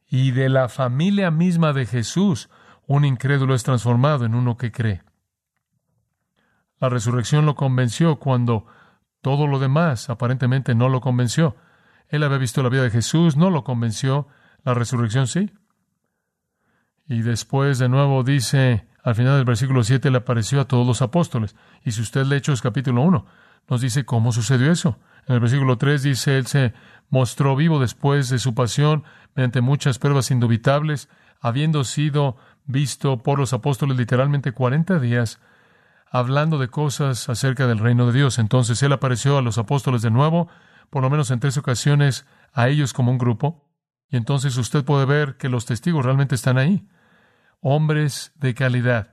Y 0.07 0.33
de 0.33 0.49
la 0.49 0.69
familia 0.69 1.31
misma 1.31 1.73
de 1.73 1.87
Jesús, 1.87 2.50
un 2.87 3.05
incrédulo 3.05 3.55
es 3.55 3.62
transformado 3.62 4.25
en 4.26 4.35
uno 4.35 4.57
que 4.57 4.71
cree. 4.71 5.03
La 6.79 6.88
resurrección 6.88 7.47
lo 7.47 7.55
convenció 7.55 8.17
cuando 8.17 8.67
todo 9.23 9.47
lo 9.47 9.59
demás 9.59 10.11
aparentemente 10.11 10.75
no 10.75 10.88
lo 10.88 11.00
convenció. 11.00 11.57
Él 12.14 12.23
había 12.23 12.38
visto 12.38 12.62
la 12.62 12.68
vida 12.68 12.83
de 12.83 12.90
Jesús, 12.90 13.37
no 13.37 13.50
lo 13.50 13.64
convenció. 13.64 14.28
La 14.62 14.73
resurrección 14.73 15.26
sí. 15.26 15.50
Y 17.06 17.23
después 17.23 17.78
de 17.78 17.88
nuevo 17.88 18.23
dice, 18.23 18.87
al 19.02 19.14
final 19.14 19.37
del 19.37 19.44
versículo 19.44 19.83
7 19.83 20.11
le 20.11 20.18
apareció 20.18 20.61
a 20.61 20.66
todos 20.66 20.87
los 20.87 21.02
apóstoles. 21.02 21.56
Y 21.85 21.90
si 21.90 22.00
usted 22.00 22.25
lee 22.25 22.37
Hechos 22.37 22.62
capítulo 22.62 23.02
1, 23.02 23.26
nos 23.68 23.80
dice 23.80 24.04
cómo 24.04 24.33
sucedió 24.33 24.71
eso. 24.71 24.99
En 25.26 25.35
el 25.35 25.40
versículo 25.40 25.76
3 25.76 26.02
dice, 26.02 26.38
Él 26.38 26.47
se 26.47 26.73
mostró 27.11 27.56
vivo 27.56 27.80
después 27.80 28.28
de 28.28 28.38
su 28.38 28.54
pasión 28.54 29.04
mediante 29.35 29.61
muchas 29.61 29.99
pruebas 29.99 30.30
indubitables, 30.30 31.09
habiendo 31.40 31.83
sido 31.85 32.37
visto 32.64 33.23
por 33.23 33.38
los 33.38 33.52
apóstoles 33.52 33.97
literalmente 33.97 34.52
40 34.52 35.00
días, 35.00 35.40
hablando 36.11 36.59
de 36.59 36.68
cosas 36.68 37.28
acerca 37.28 37.66
del 37.66 37.80
reino 37.80 38.06
de 38.06 38.12
Dios. 38.12 38.38
Entonces 38.38 38.83
Él 38.83 38.92
apareció 38.92 39.37
a 39.37 39.42
los 39.42 39.59
apóstoles 39.59 40.00
de 40.00 40.11
nuevo, 40.11 40.49
por 40.95 41.03
lo 41.03 41.11
menos 41.11 41.33
en 41.33 41.41
tres 41.41 41.57
ocasiones, 41.59 42.25
a 42.53 42.69
ellos 42.69 42.93
como 42.93 43.11
un 43.11 43.19
grupo. 43.19 43.69
Y 44.09 44.17
entonces 44.17 44.57
usted 44.57 44.85
puede 44.85 45.07
ver 45.07 45.37
que 45.37 45.49
los 45.49 45.67
testigos 45.67 46.05
realmente 46.05 46.37
están 46.37 46.57
ahí. 46.57 46.87
Hombres 47.59 48.31
de 48.37 48.55
calidad. 48.55 49.13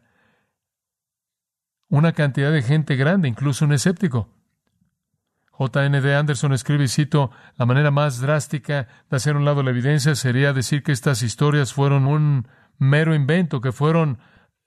Una 1.90 2.12
cantidad 2.12 2.52
de 2.52 2.62
gente 2.62 2.98
grande, 2.98 3.30
incluso 3.30 3.66
un 3.66 3.74
escéptico. 3.74 4.30
J.N.D. 5.50 6.16
Anderson 6.16 6.54
escribe, 6.54 6.84
y 6.84 6.88
cito, 6.88 7.32
la 7.58 7.66
manera 7.66 7.90
más 7.90 8.22
drástica 8.22 8.88
de 9.10 9.18
hacer 9.18 9.36
un 9.36 9.44
lado 9.44 9.64
la 9.64 9.72
evidencia 9.72 10.14
sería 10.14 10.54
decir 10.54 10.84
que 10.84 10.92
estas 10.92 11.24
historias 11.24 11.74
fueron 11.74 12.06
un 12.06 12.48
mero 12.78 13.16
invento, 13.16 13.60
que 13.60 13.72
fueron 13.72 14.20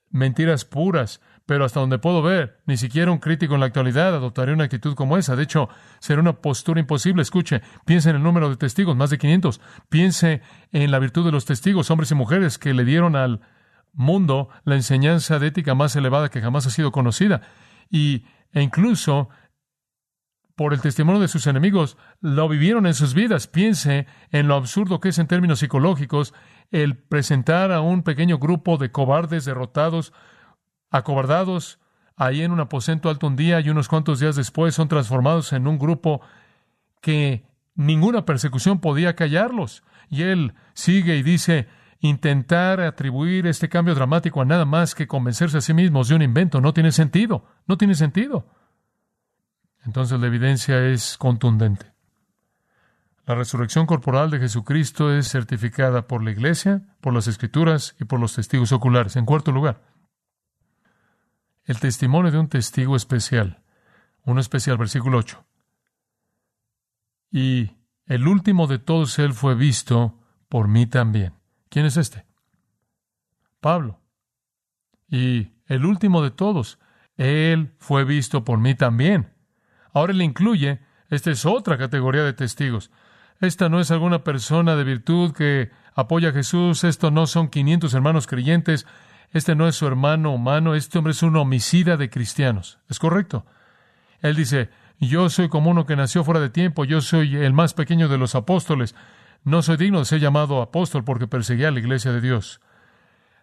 mentiras 0.09 0.65
puras, 0.65 1.21
pero 1.45 1.63
hasta 1.63 1.79
donde 1.79 1.99
puedo 1.99 2.21
ver, 2.21 2.61
ni 2.65 2.75
siquiera 2.77 3.11
un 3.11 3.19
crítico 3.19 3.53
en 3.53 3.59
la 3.59 3.67
actualidad 3.67 4.15
adoptaría 4.15 4.53
una 4.53 4.63
actitud 4.63 4.95
como 4.95 5.17
esa. 5.17 5.35
De 5.35 5.43
hecho, 5.43 5.69
será 5.99 6.19
una 6.19 6.41
postura 6.41 6.79
imposible. 6.79 7.21
Escuche, 7.21 7.61
piense 7.85 8.09
en 8.09 8.15
el 8.15 8.23
número 8.23 8.49
de 8.49 8.57
testigos, 8.57 8.95
más 8.95 9.11
de 9.11 9.19
500. 9.19 9.61
Piense 9.89 10.41
en 10.71 10.89
la 10.89 10.99
virtud 10.99 11.23
de 11.23 11.31
los 11.31 11.45
testigos, 11.45 11.91
hombres 11.91 12.09
y 12.11 12.15
mujeres, 12.15 12.57
que 12.57 12.73
le 12.73 12.83
dieron 12.83 13.15
al 13.15 13.41
mundo 13.93 14.49
la 14.63 14.75
enseñanza 14.75 15.37
de 15.37 15.47
ética 15.47 15.75
más 15.75 15.95
elevada 15.95 16.29
que 16.29 16.41
jamás 16.41 16.65
ha 16.65 16.71
sido 16.71 16.91
conocida. 16.91 17.41
Y, 17.91 18.25
e 18.51 18.61
incluso 18.61 19.29
por 20.55 20.73
el 20.73 20.81
testimonio 20.81 21.21
de 21.21 21.27
sus 21.27 21.47
enemigos, 21.47 21.97
lo 22.21 22.47
vivieron 22.47 22.87
en 22.87 22.93
sus 22.93 23.13
vidas. 23.13 23.47
Piense 23.47 24.07
en 24.31 24.47
lo 24.47 24.55
absurdo 24.55 24.99
que 24.99 25.09
es 25.09 25.19
en 25.19 25.27
términos 25.27 25.59
psicológicos 25.59 26.33
el 26.71 26.97
presentar 26.97 27.71
a 27.71 27.81
un 27.81 28.03
pequeño 28.03 28.39
grupo 28.39 28.77
de 28.77 28.91
cobardes 28.91 29.45
derrotados, 29.45 30.13
acobardados, 30.97 31.79
ahí 32.15 32.41
en 32.41 32.51
un 32.51 32.59
aposento 32.59 33.09
alto 33.09 33.27
un 33.27 33.35
día 33.35 33.59
y 33.59 33.69
unos 33.69 33.87
cuantos 33.87 34.19
días 34.19 34.35
después 34.35 34.75
son 34.75 34.87
transformados 34.87 35.53
en 35.53 35.67
un 35.67 35.77
grupo 35.77 36.21
que 37.01 37.45
ninguna 37.75 38.25
persecución 38.25 38.79
podía 38.79 39.15
callarlos. 39.15 39.83
Y 40.09 40.23
él 40.23 40.53
sigue 40.73 41.17
y 41.17 41.23
dice, 41.23 41.67
intentar 41.99 42.79
atribuir 42.81 43.47
este 43.47 43.69
cambio 43.69 43.95
dramático 43.95 44.41
a 44.41 44.45
nada 44.45 44.65
más 44.65 44.95
que 44.95 45.07
convencerse 45.07 45.57
a 45.57 45.61
sí 45.61 45.73
mismos 45.73 46.07
de 46.07 46.15
un 46.15 46.21
invento 46.21 46.61
no 46.61 46.73
tiene 46.73 46.91
sentido, 46.91 47.45
no 47.67 47.77
tiene 47.77 47.95
sentido. 47.95 48.47
Entonces 49.85 50.19
la 50.19 50.27
evidencia 50.27 50.87
es 50.87 51.17
contundente. 51.17 51.93
La 53.25 53.33
resurrección 53.33 53.87
corporal 53.87 54.29
de 54.29 54.39
Jesucristo 54.39 55.11
es 55.11 55.29
certificada 55.29 56.07
por 56.07 56.23
la 56.23 56.31
Iglesia, 56.31 56.83
por 57.01 57.13
las 57.13 57.27
Escrituras 57.27 57.95
y 57.99 58.05
por 58.05 58.19
los 58.19 58.35
testigos 58.35 58.71
oculares. 58.71 59.15
En 59.15 59.25
cuarto 59.25 59.51
lugar, 59.51 59.81
el 61.65 61.79
testimonio 61.79 62.31
de 62.31 62.39
un 62.39 62.47
testigo 62.47 62.95
especial. 62.95 63.61
Uno 64.23 64.39
especial, 64.39 64.77
versículo 64.77 65.17
8. 65.17 65.45
Y 67.31 67.71
el 68.05 68.27
último 68.27 68.67
de 68.67 68.79
todos 68.79 69.19
él 69.19 69.33
fue 69.33 69.55
visto 69.55 70.19
por 70.47 70.67
mí 70.67 70.85
también. 70.85 71.33
¿Quién 71.69 71.85
es 71.85 71.97
este? 71.97 72.25
Pablo. 73.59 73.99
Y 75.09 75.51
el 75.65 75.85
último 75.85 76.21
de 76.21 76.31
todos, 76.31 76.79
él 77.17 77.73
fue 77.79 78.03
visto 78.03 78.43
por 78.43 78.59
mí 78.59 78.75
también. 78.75 79.33
Ahora 79.93 80.13
le 80.13 80.23
incluye, 80.23 80.81
esta 81.09 81.31
es 81.31 81.45
otra 81.45 81.77
categoría 81.77 82.23
de 82.23 82.33
testigos. 82.33 82.91
Esta 83.39 83.69
no 83.69 83.79
es 83.79 83.91
alguna 83.91 84.23
persona 84.23 84.75
de 84.75 84.83
virtud 84.83 85.33
que 85.33 85.71
apoya 85.93 86.29
a 86.29 86.33
Jesús, 86.33 86.83
esto 86.83 87.11
no 87.11 87.27
son 87.27 87.49
500 87.49 87.93
hermanos 87.93 88.27
creyentes, 88.27 88.85
este 89.31 89.55
no 89.55 89.67
es 89.67 89.75
su 89.75 89.87
hermano 89.87 90.33
humano, 90.33 90.75
este 90.75 90.97
hombre 90.97 91.11
es 91.11 91.23
un 91.23 91.35
homicida 91.35 91.97
de 91.97 92.09
cristianos. 92.09 92.79
¿Es 92.89 92.99
correcto? 92.99 93.45
Él 94.21 94.35
dice, 94.35 94.69
yo 94.99 95.29
soy 95.29 95.49
como 95.49 95.71
uno 95.71 95.85
que 95.85 95.95
nació 95.95 96.23
fuera 96.23 96.39
de 96.39 96.49
tiempo, 96.49 96.85
yo 96.85 97.01
soy 97.01 97.35
el 97.35 97.53
más 97.53 97.73
pequeño 97.73 98.07
de 98.07 98.17
los 98.17 98.35
apóstoles, 98.35 98.95
no 99.43 99.61
soy 99.61 99.77
digno 99.77 99.99
de 99.99 100.05
ser 100.05 100.19
llamado 100.19 100.61
apóstol 100.61 101.03
porque 101.03 101.27
perseguía 101.27 101.67
a 101.67 101.71
la 101.71 101.79
iglesia 101.79 102.11
de 102.11 102.21
Dios. 102.21 102.61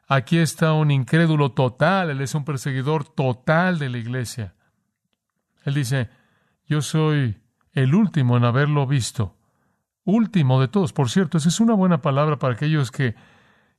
Aquí 0.09 0.39
está 0.39 0.73
un 0.73 0.91
incrédulo 0.91 1.53
total, 1.53 2.11
él 2.11 2.21
es 2.21 2.35
un 2.35 2.45
perseguidor 2.45 3.05
total 3.05 3.79
de 3.79 3.89
la 3.89 3.99
iglesia. 3.99 4.55
Él 5.65 5.75
dice, 5.75 6.11
yo 6.67 6.83
soy 6.83 7.41
el 7.73 7.95
último 7.95 8.37
en 8.37 8.45
haberlo 8.45 8.87
visto. 8.87 9.37
Último 10.05 10.61
de 10.61 10.69
todos, 10.69 10.93
por 10.93 11.09
cierto, 11.09 11.39
esa 11.39 11.49
es 11.49 11.61
una 11.61 11.75
buena 11.75 12.03
palabra 12.03 12.39
para 12.39 12.55
aquellos 12.55 12.91
que 12.91 13.15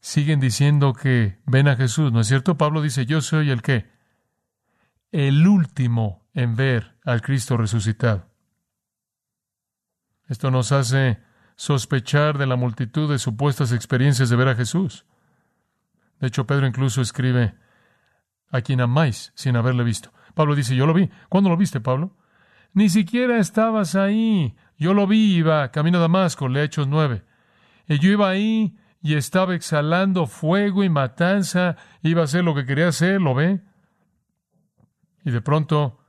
siguen 0.04 0.42
diciendo 0.42 0.92
que 0.92 1.40
ven 1.46 1.70
a 1.70 1.78
Jesús, 1.78 2.12
¿no 2.12 2.20
es 2.20 2.28
cierto? 2.28 2.58
Pablo 2.58 2.82
dice, 2.82 3.06
yo 3.06 3.22
soy 3.22 3.50
el 3.52 3.62
que, 3.62 3.90
el 5.14 5.48
último 5.48 6.28
en 6.34 6.58
ver 6.58 6.98
al 7.06 7.22
Cristo 7.22 7.56
resucitado. 7.56 8.30
Esto 10.28 10.52
nos 10.52 10.74
hace 10.74 11.22
sospechar 11.56 12.38
de 12.38 12.48
la 12.48 12.58
multitud 12.58 13.10
de 13.10 13.18
supuestas 13.18 13.72
experiencias 13.72 14.30
de 14.30 14.36
ver 14.36 14.50
a 14.50 14.56
Jesús. 14.56 15.06
De 16.20 16.28
hecho, 16.28 16.46
Pedro 16.46 16.68
incluso 16.68 17.02
escribe, 17.02 17.56
a 18.52 18.60
quien 18.60 18.82
amáis 18.82 19.32
sin 19.36 19.56
haberle 19.56 19.86
visto. 19.86 20.12
Pablo 20.34 20.54
dice, 20.54 20.76
yo 20.76 20.86
lo 20.86 20.94
vi. 20.94 21.10
¿Cuándo 21.30 21.50
lo 21.50 21.56
viste, 21.56 21.80
Pablo? 21.80 22.18
Ni 22.74 22.90
siquiera 22.90 23.38
estabas 23.38 23.96
ahí. 23.96 24.54
Yo 24.78 24.94
lo 24.94 25.08
vi, 25.08 25.38
iba 25.38 25.72
camino 25.72 26.00
a 26.00 26.02
Damasco, 26.02 26.50
le 26.50 26.62
Hechos 26.62 26.90
nueve. 26.90 27.24
Y 27.88 28.00
yo 28.00 28.12
iba 28.12 28.28
ahí 28.28 28.78
y 29.04 29.16
estaba 29.16 29.54
exhalando 29.54 30.28
fuego 30.28 30.82
y 30.82 30.90
matanza, 30.90 31.76
iba 32.02 32.22
a 32.22 32.24
hacer 32.24 32.46
lo 32.46 32.56
que 32.56 32.66
quería 32.66 32.88
hacer, 32.88 33.22
¿lo 33.22 33.36
ve? 33.36 33.60
Y 35.26 35.32
de 35.32 35.42
pronto 35.42 36.00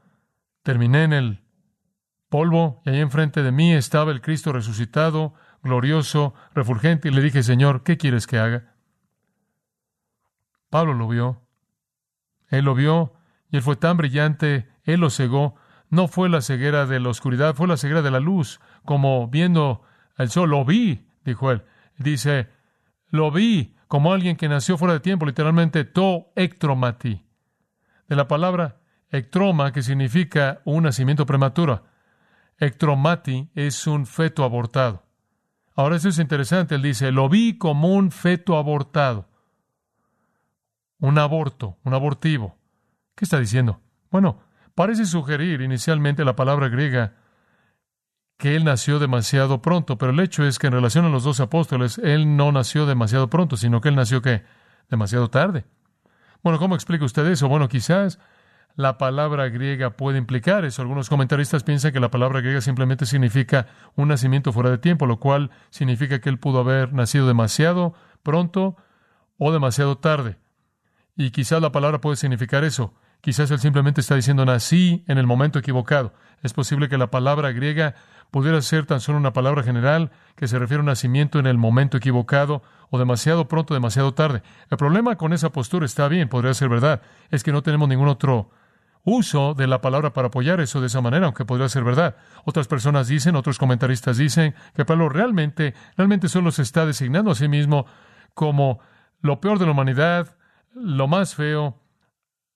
terminé 0.62 1.02
en 1.02 1.12
el 1.12 1.44
polvo 2.28 2.82
y 2.86 2.90
ahí 2.90 3.00
enfrente 3.00 3.42
de 3.42 3.50
mí 3.50 3.74
estaba 3.74 4.12
el 4.12 4.20
Cristo 4.20 4.52
resucitado, 4.52 5.34
glorioso, 5.60 6.34
refulgente, 6.54 7.08
y 7.08 7.10
le 7.10 7.20
dije, 7.20 7.42
Señor, 7.42 7.82
¿qué 7.82 7.96
quieres 7.96 8.28
que 8.28 8.38
haga? 8.38 8.76
Pablo 10.70 10.94
lo 10.94 11.08
vio. 11.08 11.42
Él 12.48 12.64
lo 12.64 12.76
vio 12.76 13.14
y 13.50 13.56
él 13.56 13.62
fue 13.62 13.74
tan 13.74 13.96
brillante, 13.96 14.68
él 14.84 15.00
lo 15.00 15.10
cegó. 15.10 15.56
No 15.90 16.06
fue 16.06 16.28
la 16.28 16.42
ceguera 16.42 16.86
de 16.86 17.00
la 17.00 17.08
oscuridad, 17.08 17.56
fue 17.56 17.66
la 17.66 17.76
ceguera 17.76 18.02
de 18.02 18.12
la 18.12 18.20
luz, 18.20 18.60
como 18.84 19.26
viendo 19.26 19.82
el 20.16 20.30
sol. 20.30 20.50
Lo 20.50 20.64
vi, 20.64 21.08
dijo 21.24 21.50
él. 21.50 21.64
Dice, 21.98 22.53
lo 23.14 23.30
vi 23.30 23.74
como 23.86 24.12
alguien 24.12 24.36
que 24.36 24.48
nació 24.48 24.76
fuera 24.76 24.94
de 24.94 25.00
tiempo, 25.00 25.24
literalmente 25.24 25.84
to 25.84 26.32
ectromati. 26.34 27.24
De 28.08 28.16
la 28.16 28.26
palabra 28.26 28.80
ectroma, 29.10 29.72
que 29.72 29.82
significa 29.82 30.60
un 30.64 30.82
nacimiento 30.82 31.24
prematuro. 31.24 31.84
Ectromati 32.58 33.50
es 33.54 33.86
un 33.86 34.06
feto 34.06 34.42
abortado. 34.42 35.04
Ahora 35.76 35.96
eso 35.96 36.08
es 36.08 36.18
interesante, 36.18 36.74
él 36.74 36.82
dice, 36.82 37.12
lo 37.12 37.28
vi 37.28 37.56
como 37.56 37.94
un 37.94 38.10
feto 38.10 38.56
abortado 38.56 39.28
un 41.04 41.18
aborto, 41.18 41.76
un 41.84 41.92
abortivo. 41.92 42.56
¿Qué 43.14 43.26
está 43.26 43.38
diciendo? 43.38 43.82
Bueno, 44.10 44.40
parece 44.74 45.04
sugerir 45.04 45.60
inicialmente 45.60 46.24
la 46.24 46.34
palabra 46.34 46.68
griega 46.68 47.16
que 48.36 48.56
él 48.56 48.64
nació 48.64 48.98
demasiado 48.98 49.62
pronto, 49.62 49.96
pero 49.98 50.12
el 50.12 50.20
hecho 50.20 50.44
es 50.44 50.58
que 50.58 50.66
en 50.66 50.72
relación 50.72 51.04
a 51.04 51.08
los 51.08 51.24
dos 51.24 51.40
apóstoles, 51.40 51.98
él 51.98 52.36
no 52.36 52.52
nació 52.52 52.86
demasiado 52.86 53.30
pronto, 53.30 53.56
sino 53.56 53.80
que 53.80 53.88
él 53.88 53.94
nació 53.94 54.22
¿qué? 54.22 54.42
Demasiado 54.90 55.30
tarde. 55.30 55.64
Bueno, 56.42 56.58
¿cómo 56.58 56.74
explica 56.74 57.04
usted 57.04 57.26
eso? 57.26 57.48
Bueno, 57.48 57.68
quizás 57.68 58.18
la 58.76 58.98
palabra 58.98 59.48
griega 59.48 59.90
puede 59.90 60.18
implicar 60.18 60.64
eso. 60.64 60.82
Algunos 60.82 61.08
comentaristas 61.08 61.62
piensan 61.62 61.92
que 61.92 62.00
la 62.00 62.10
palabra 62.10 62.40
griega 62.40 62.60
simplemente 62.60 63.06
significa 63.06 63.66
un 63.94 64.08
nacimiento 64.08 64.52
fuera 64.52 64.70
de 64.70 64.78
tiempo, 64.78 65.06
lo 65.06 65.20
cual 65.20 65.50
significa 65.70 66.20
que 66.20 66.28
él 66.28 66.38
pudo 66.38 66.60
haber 66.60 66.92
nacido 66.92 67.26
demasiado 67.26 67.94
pronto 68.22 68.76
o 69.38 69.52
demasiado 69.52 69.98
tarde. 69.98 70.38
Y 71.16 71.30
quizás 71.30 71.62
la 71.62 71.72
palabra 71.72 72.00
puede 72.00 72.16
significar 72.16 72.64
eso. 72.64 72.94
Quizás 73.24 73.50
él 73.50 73.58
simplemente 73.58 74.02
está 74.02 74.16
diciendo 74.16 74.44
nací 74.44 75.02
en 75.08 75.16
el 75.16 75.26
momento 75.26 75.58
equivocado. 75.58 76.12
Es 76.42 76.52
posible 76.52 76.90
que 76.90 76.98
la 76.98 77.10
palabra 77.10 77.52
griega 77.52 77.94
pudiera 78.30 78.60
ser 78.60 78.84
tan 78.84 79.00
solo 79.00 79.16
una 79.16 79.32
palabra 79.32 79.62
general 79.62 80.10
que 80.36 80.46
se 80.46 80.58
refiere 80.58 80.80
a 80.80 80.82
un 80.82 80.88
nacimiento 80.88 81.38
en 81.38 81.46
el 81.46 81.56
momento 81.56 81.96
equivocado 81.96 82.62
o 82.90 82.98
demasiado 82.98 83.48
pronto, 83.48 83.72
demasiado 83.72 84.12
tarde. 84.12 84.42
El 84.68 84.76
problema 84.76 85.16
con 85.16 85.32
esa 85.32 85.52
postura 85.52 85.86
está 85.86 86.06
bien, 86.06 86.28
podría 86.28 86.52
ser 86.52 86.68
verdad, 86.68 87.00
es 87.30 87.42
que 87.42 87.50
no 87.50 87.62
tenemos 87.62 87.88
ningún 87.88 88.08
otro 88.08 88.50
uso 89.04 89.54
de 89.54 89.68
la 89.68 89.80
palabra 89.80 90.12
para 90.12 90.28
apoyar 90.28 90.60
eso 90.60 90.82
de 90.82 90.88
esa 90.88 91.00
manera, 91.00 91.24
aunque 91.24 91.46
podría 91.46 91.70
ser 91.70 91.82
verdad. 91.82 92.16
Otras 92.44 92.68
personas 92.68 93.08
dicen, 93.08 93.36
otros 93.36 93.58
comentaristas 93.58 94.18
dicen 94.18 94.54
que 94.74 94.84
Pablo 94.84 95.08
realmente, 95.08 95.72
realmente 95.96 96.28
solo 96.28 96.50
se 96.50 96.60
está 96.60 96.84
designando 96.84 97.30
a 97.30 97.34
sí 97.34 97.48
mismo 97.48 97.86
como 98.34 98.80
lo 99.22 99.40
peor 99.40 99.58
de 99.58 99.64
la 99.64 99.72
humanidad, 99.72 100.36
lo 100.74 101.08
más 101.08 101.34
feo, 101.34 101.80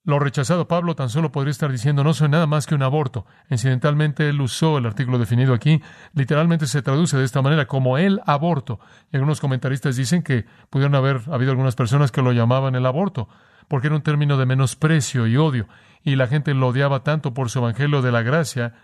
lo 0.05 0.19
rechazado. 0.19 0.69
Pablo 0.69 0.95
tan 0.95 1.11
solo 1.11 1.31
podría 1.33 1.51
estar 1.51 1.71
diciendo, 1.71 2.03
no 2.03 2.15
soy 2.15 2.29
nada 2.29 2.47
más 2.47 2.67
que 2.67 2.75
un 2.75 2.83
aborto. 2.83 3.27
Incidentalmente, 3.51 4.29
él 4.29 4.41
usó 4.41 4.79
el 4.79 4.87
artículo 4.87 5.19
definido 5.19 5.55
aquí. 5.55 5.83
Literalmente 6.15 6.67
se 6.67 6.83
traduce 6.83 7.17
de 7.17 7.25
esta 7.25 7.43
manera, 7.43 7.67
como 7.67 7.99
el 7.99 8.21
aborto. 8.27 8.81
Y 9.13 9.17
algunos 9.17 9.41
comentaristas 9.41 9.97
dicen 9.97 10.23
que 10.23 10.47
pudieron 10.71 10.95
haber 10.95 11.23
habido 11.31 11.51
algunas 11.51 11.77
personas 11.77 12.11
que 12.11 12.23
lo 12.23 12.33
llamaban 12.33 12.75
el 12.75 12.87
aborto, 12.87 13.29
porque 13.69 13.89
era 13.89 13.97
un 13.97 14.03
término 14.03 14.37
de 14.37 14.47
menosprecio 14.47 15.27
y 15.27 15.37
odio. 15.37 15.69
Y 16.03 16.17
la 16.17 16.27
gente 16.27 16.55
lo 16.55 16.69
odiaba 16.69 17.03
tanto 17.03 17.35
por 17.35 17.51
su 17.51 17.59
evangelio 17.59 18.01
de 18.01 18.13
la 18.13 18.23
gracia 18.23 18.75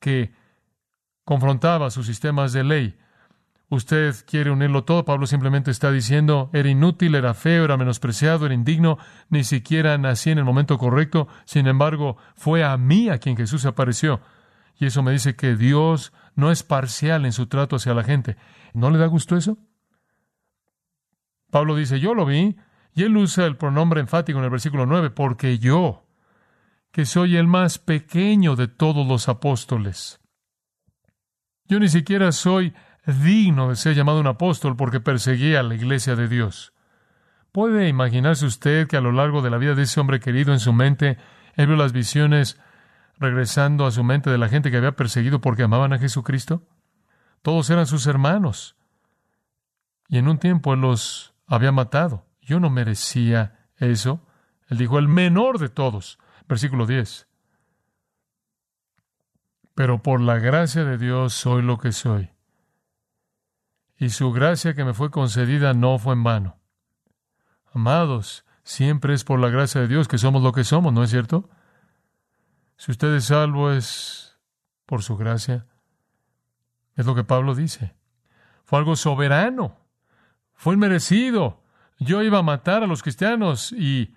que 0.00 0.32
confrontaba 1.24 1.90
sus 1.90 2.06
sistemas 2.06 2.52
de 2.52 2.64
ley. 2.64 2.98
Usted 3.70 4.16
quiere 4.26 4.50
unirlo 4.50 4.82
todo. 4.82 5.04
Pablo 5.04 5.28
simplemente 5.28 5.70
está 5.70 5.92
diciendo, 5.92 6.50
era 6.52 6.68
inútil, 6.68 7.14
era 7.14 7.34
feo, 7.34 7.64
era 7.64 7.76
menospreciado, 7.76 8.44
era 8.44 8.54
indigno, 8.54 8.98
ni 9.28 9.44
siquiera 9.44 9.96
nací 9.96 10.30
en 10.30 10.38
el 10.38 10.44
momento 10.44 10.76
correcto. 10.76 11.28
Sin 11.44 11.68
embargo, 11.68 12.16
fue 12.34 12.64
a 12.64 12.76
mí 12.76 13.08
a 13.08 13.18
quien 13.18 13.36
Jesús 13.36 13.64
apareció. 13.64 14.20
Y 14.76 14.86
eso 14.86 15.04
me 15.04 15.12
dice 15.12 15.36
que 15.36 15.54
Dios 15.54 16.12
no 16.34 16.50
es 16.50 16.64
parcial 16.64 17.24
en 17.24 17.32
su 17.32 17.46
trato 17.46 17.76
hacia 17.76 17.94
la 17.94 18.02
gente. 18.02 18.36
¿No 18.74 18.90
le 18.90 18.98
da 18.98 19.06
gusto 19.06 19.36
eso? 19.36 19.56
Pablo 21.52 21.76
dice, 21.76 22.00
yo 22.00 22.14
lo 22.14 22.26
vi, 22.26 22.56
y 22.92 23.04
él 23.04 23.16
usa 23.16 23.46
el 23.46 23.56
pronombre 23.56 24.00
enfático 24.00 24.38
en 24.38 24.44
el 24.44 24.50
versículo 24.50 24.84
9, 24.84 25.10
porque 25.10 25.58
yo, 25.58 26.06
que 26.90 27.06
soy 27.06 27.36
el 27.36 27.46
más 27.46 27.78
pequeño 27.78 28.56
de 28.56 28.66
todos 28.66 29.06
los 29.06 29.28
apóstoles. 29.28 30.20
Yo 31.66 31.78
ni 31.78 31.88
siquiera 31.88 32.32
soy 32.32 32.74
digno 33.06 33.68
de 33.68 33.76
ser 33.76 33.94
llamado 33.94 34.20
un 34.20 34.26
apóstol 34.26 34.76
porque 34.76 35.00
perseguía 35.00 35.60
a 35.60 35.62
la 35.62 35.74
iglesia 35.74 36.16
de 36.16 36.28
Dios. 36.28 36.72
¿Puede 37.52 37.88
imaginarse 37.88 38.46
usted 38.46 38.86
que 38.86 38.96
a 38.96 39.00
lo 39.00 39.12
largo 39.12 39.42
de 39.42 39.50
la 39.50 39.58
vida 39.58 39.74
de 39.74 39.82
ese 39.82 40.00
hombre 40.00 40.20
querido 40.20 40.52
en 40.52 40.60
su 40.60 40.72
mente, 40.72 41.18
él 41.54 41.66
vio 41.66 41.76
las 41.76 41.92
visiones 41.92 42.60
regresando 43.18 43.86
a 43.86 43.90
su 43.90 44.04
mente 44.04 44.30
de 44.30 44.38
la 44.38 44.48
gente 44.48 44.70
que 44.70 44.76
había 44.76 44.96
perseguido 44.96 45.40
porque 45.40 45.64
amaban 45.64 45.92
a 45.92 45.98
Jesucristo? 45.98 46.62
Todos 47.42 47.68
eran 47.70 47.86
sus 47.86 48.06
hermanos. 48.06 48.76
Y 50.08 50.18
en 50.18 50.28
un 50.28 50.38
tiempo 50.38 50.74
él 50.74 50.80
los 50.80 51.34
había 51.46 51.72
matado. 51.72 52.26
Yo 52.40 52.60
no 52.60 52.70
merecía 52.70 53.66
eso. 53.76 54.26
Él 54.68 54.78
dijo, 54.78 54.98
el 54.98 55.08
menor 55.08 55.58
de 55.58 55.68
todos. 55.68 56.18
Versículo 56.48 56.86
10. 56.86 57.26
Pero 59.74 60.02
por 60.02 60.20
la 60.20 60.38
gracia 60.38 60.84
de 60.84 60.98
Dios 60.98 61.32
soy 61.32 61.62
lo 61.62 61.78
que 61.78 61.92
soy 61.92 62.30
y 64.00 64.08
su 64.08 64.32
gracia 64.32 64.74
que 64.74 64.82
me 64.82 64.94
fue 64.94 65.10
concedida 65.10 65.74
no 65.74 65.98
fue 65.98 66.14
en 66.14 66.24
vano. 66.24 66.58
Amados, 67.72 68.46
siempre 68.64 69.12
es 69.12 69.24
por 69.24 69.38
la 69.38 69.50
gracia 69.50 69.82
de 69.82 69.88
Dios 69.88 70.08
que 70.08 70.16
somos 70.16 70.42
lo 70.42 70.52
que 70.52 70.64
somos, 70.64 70.90
¿no 70.90 71.04
es 71.04 71.10
cierto? 71.10 71.50
Si 72.78 72.90
usted 72.90 73.14
es 73.14 73.26
salvo 73.26 73.70
es 73.70 74.38
por 74.86 75.02
su 75.02 75.18
gracia. 75.18 75.66
Es 76.96 77.04
lo 77.04 77.14
que 77.14 77.24
Pablo 77.24 77.54
dice. 77.54 77.94
Fue 78.64 78.78
algo 78.78 78.96
soberano. 78.96 79.76
Fue 80.54 80.74
inmerecido. 80.74 81.62
Yo 81.98 82.22
iba 82.22 82.38
a 82.38 82.42
matar 82.42 82.82
a 82.82 82.86
los 82.86 83.02
cristianos 83.02 83.70
y 83.70 84.16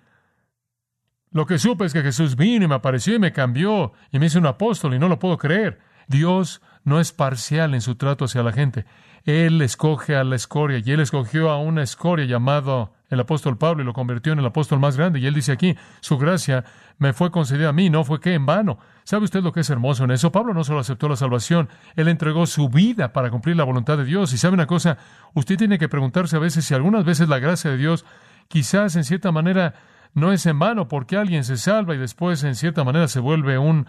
Lo 1.30 1.44
que 1.46 1.58
supe 1.58 1.84
es 1.84 1.92
que 1.92 2.02
Jesús 2.02 2.36
vino 2.36 2.64
y 2.64 2.68
me 2.68 2.76
apareció 2.76 3.14
y 3.14 3.18
me 3.18 3.32
cambió 3.32 3.92
y 4.10 4.18
me 4.18 4.26
hizo 4.26 4.38
un 4.38 4.46
apóstol 4.46 4.94
y 4.94 4.98
no 4.98 5.08
lo 5.08 5.18
puedo 5.18 5.36
creer. 5.36 5.80
Dios 6.08 6.60
no 6.84 7.00
es 7.00 7.12
parcial 7.12 7.74
en 7.74 7.80
su 7.80 7.94
trato 7.96 8.26
hacia 8.26 8.42
la 8.42 8.52
gente. 8.52 8.84
Él 9.24 9.60
escoge 9.62 10.16
a 10.16 10.24
la 10.24 10.36
escoria 10.36 10.82
y 10.84 10.90
él 10.90 11.00
escogió 11.00 11.50
a 11.50 11.58
una 11.58 11.82
escoria 11.82 12.26
llamado 12.26 12.92
el 13.08 13.20
apóstol 13.20 13.56
Pablo 13.56 13.82
y 13.82 13.86
lo 13.86 13.94
convirtió 13.94 14.32
en 14.32 14.38
el 14.38 14.46
apóstol 14.46 14.80
más 14.80 14.96
grande. 14.96 15.18
Y 15.18 15.26
él 15.26 15.34
dice 15.34 15.52
aquí, 15.52 15.76
su 16.00 16.18
gracia 16.18 16.64
me 16.98 17.12
fue 17.12 17.30
concedida 17.30 17.70
a 17.70 17.72
mí, 17.72 17.88
no 17.88 18.04
fue 18.04 18.20
que 18.20 18.34
en 18.34 18.44
vano. 18.44 18.78
¿Sabe 19.04 19.24
usted 19.24 19.42
lo 19.42 19.52
que 19.52 19.60
es 19.60 19.70
hermoso 19.70 20.04
en 20.04 20.10
eso? 20.10 20.30
Pablo 20.30 20.52
no 20.52 20.62
solo 20.64 20.80
aceptó 20.80 21.08
la 21.08 21.16
salvación, 21.16 21.68
él 21.96 22.08
entregó 22.08 22.46
su 22.46 22.68
vida 22.68 23.12
para 23.12 23.30
cumplir 23.30 23.56
la 23.56 23.64
voluntad 23.64 23.96
de 23.96 24.04
Dios. 24.04 24.32
Y 24.32 24.38
sabe 24.38 24.54
una 24.54 24.66
cosa, 24.66 24.98
usted 25.32 25.56
tiene 25.56 25.78
que 25.78 25.88
preguntarse 25.88 26.36
a 26.36 26.40
veces 26.40 26.64
si 26.66 26.74
algunas 26.74 27.04
veces 27.04 27.28
la 27.28 27.38
gracia 27.38 27.70
de 27.70 27.78
Dios 27.78 28.04
quizás 28.48 28.94
en 28.96 29.04
cierta 29.04 29.32
manera 29.32 29.74
no 30.12 30.32
es 30.32 30.44
en 30.46 30.58
vano 30.58 30.86
porque 30.86 31.16
alguien 31.16 31.44
se 31.44 31.56
salva 31.56 31.94
y 31.94 31.98
después 31.98 32.44
en 32.44 32.54
cierta 32.54 32.84
manera 32.84 33.08
se 33.08 33.20
vuelve 33.20 33.58
un 33.58 33.86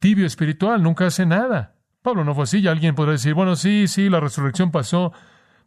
tibio 0.00 0.26
espiritual, 0.26 0.82
nunca 0.82 1.06
hace 1.06 1.24
nada. 1.26 1.76
Pablo 2.02 2.24
no 2.24 2.34
fue 2.34 2.44
así, 2.44 2.58
y 2.58 2.68
alguien 2.68 2.94
podría 2.94 3.12
decir, 3.12 3.34
bueno, 3.34 3.54
sí, 3.54 3.86
sí, 3.86 4.08
la 4.08 4.18
resurrección 4.18 4.72
pasó, 4.72 5.12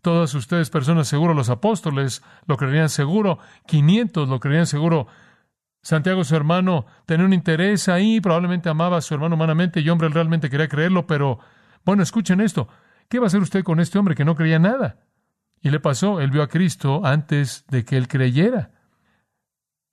todas 0.01 0.33
ustedes 0.33 0.69
personas 0.69 1.07
seguro, 1.07 1.33
los 1.33 1.49
apóstoles 1.49 2.23
lo 2.47 2.57
creerían 2.57 2.89
seguro, 2.89 3.39
500 3.67 4.27
lo 4.27 4.39
creerían 4.39 4.65
seguro. 4.65 5.07
Santiago, 5.81 6.23
su 6.23 6.35
hermano, 6.35 6.85
tenía 7.05 7.25
un 7.25 7.33
interés 7.33 7.87
ahí, 7.87 8.19
probablemente 8.19 8.69
amaba 8.69 8.97
a 8.97 9.01
su 9.01 9.13
hermano 9.13 9.35
humanamente 9.35 9.81
y 9.81 9.89
hombre 9.89 10.09
realmente 10.09 10.49
quería 10.49 10.67
creerlo, 10.67 11.05
pero 11.05 11.39
bueno, 11.85 12.01
escuchen 12.01 12.41
esto, 12.41 12.67
¿qué 13.09 13.19
va 13.19 13.25
a 13.25 13.27
hacer 13.27 13.41
usted 13.41 13.63
con 13.63 13.79
este 13.79 13.99
hombre 13.99 14.15
que 14.15 14.25
no 14.25 14.35
creía 14.35 14.59
nada? 14.59 15.05
Y 15.61 15.69
le 15.69 15.79
pasó, 15.79 16.19
él 16.19 16.31
vio 16.31 16.41
a 16.41 16.47
Cristo 16.47 17.05
antes 17.05 17.65
de 17.67 17.85
que 17.85 17.97
él 17.97 18.07
creyera 18.07 18.71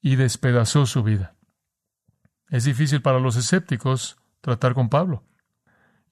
y 0.00 0.16
despedazó 0.16 0.86
su 0.86 1.02
vida. 1.02 1.34
Es 2.48 2.64
difícil 2.64 3.02
para 3.02 3.20
los 3.20 3.36
escépticos 3.36 4.19
tratar 4.40 4.74
con 4.74 4.88
Pablo. 4.88 5.24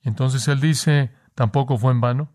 Entonces 0.03 0.47
él 0.49 0.61
dice, 0.61 1.12
tampoco 1.35 1.79
fue 1.79 1.93
en 1.93 2.01
vano, 2.01 2.33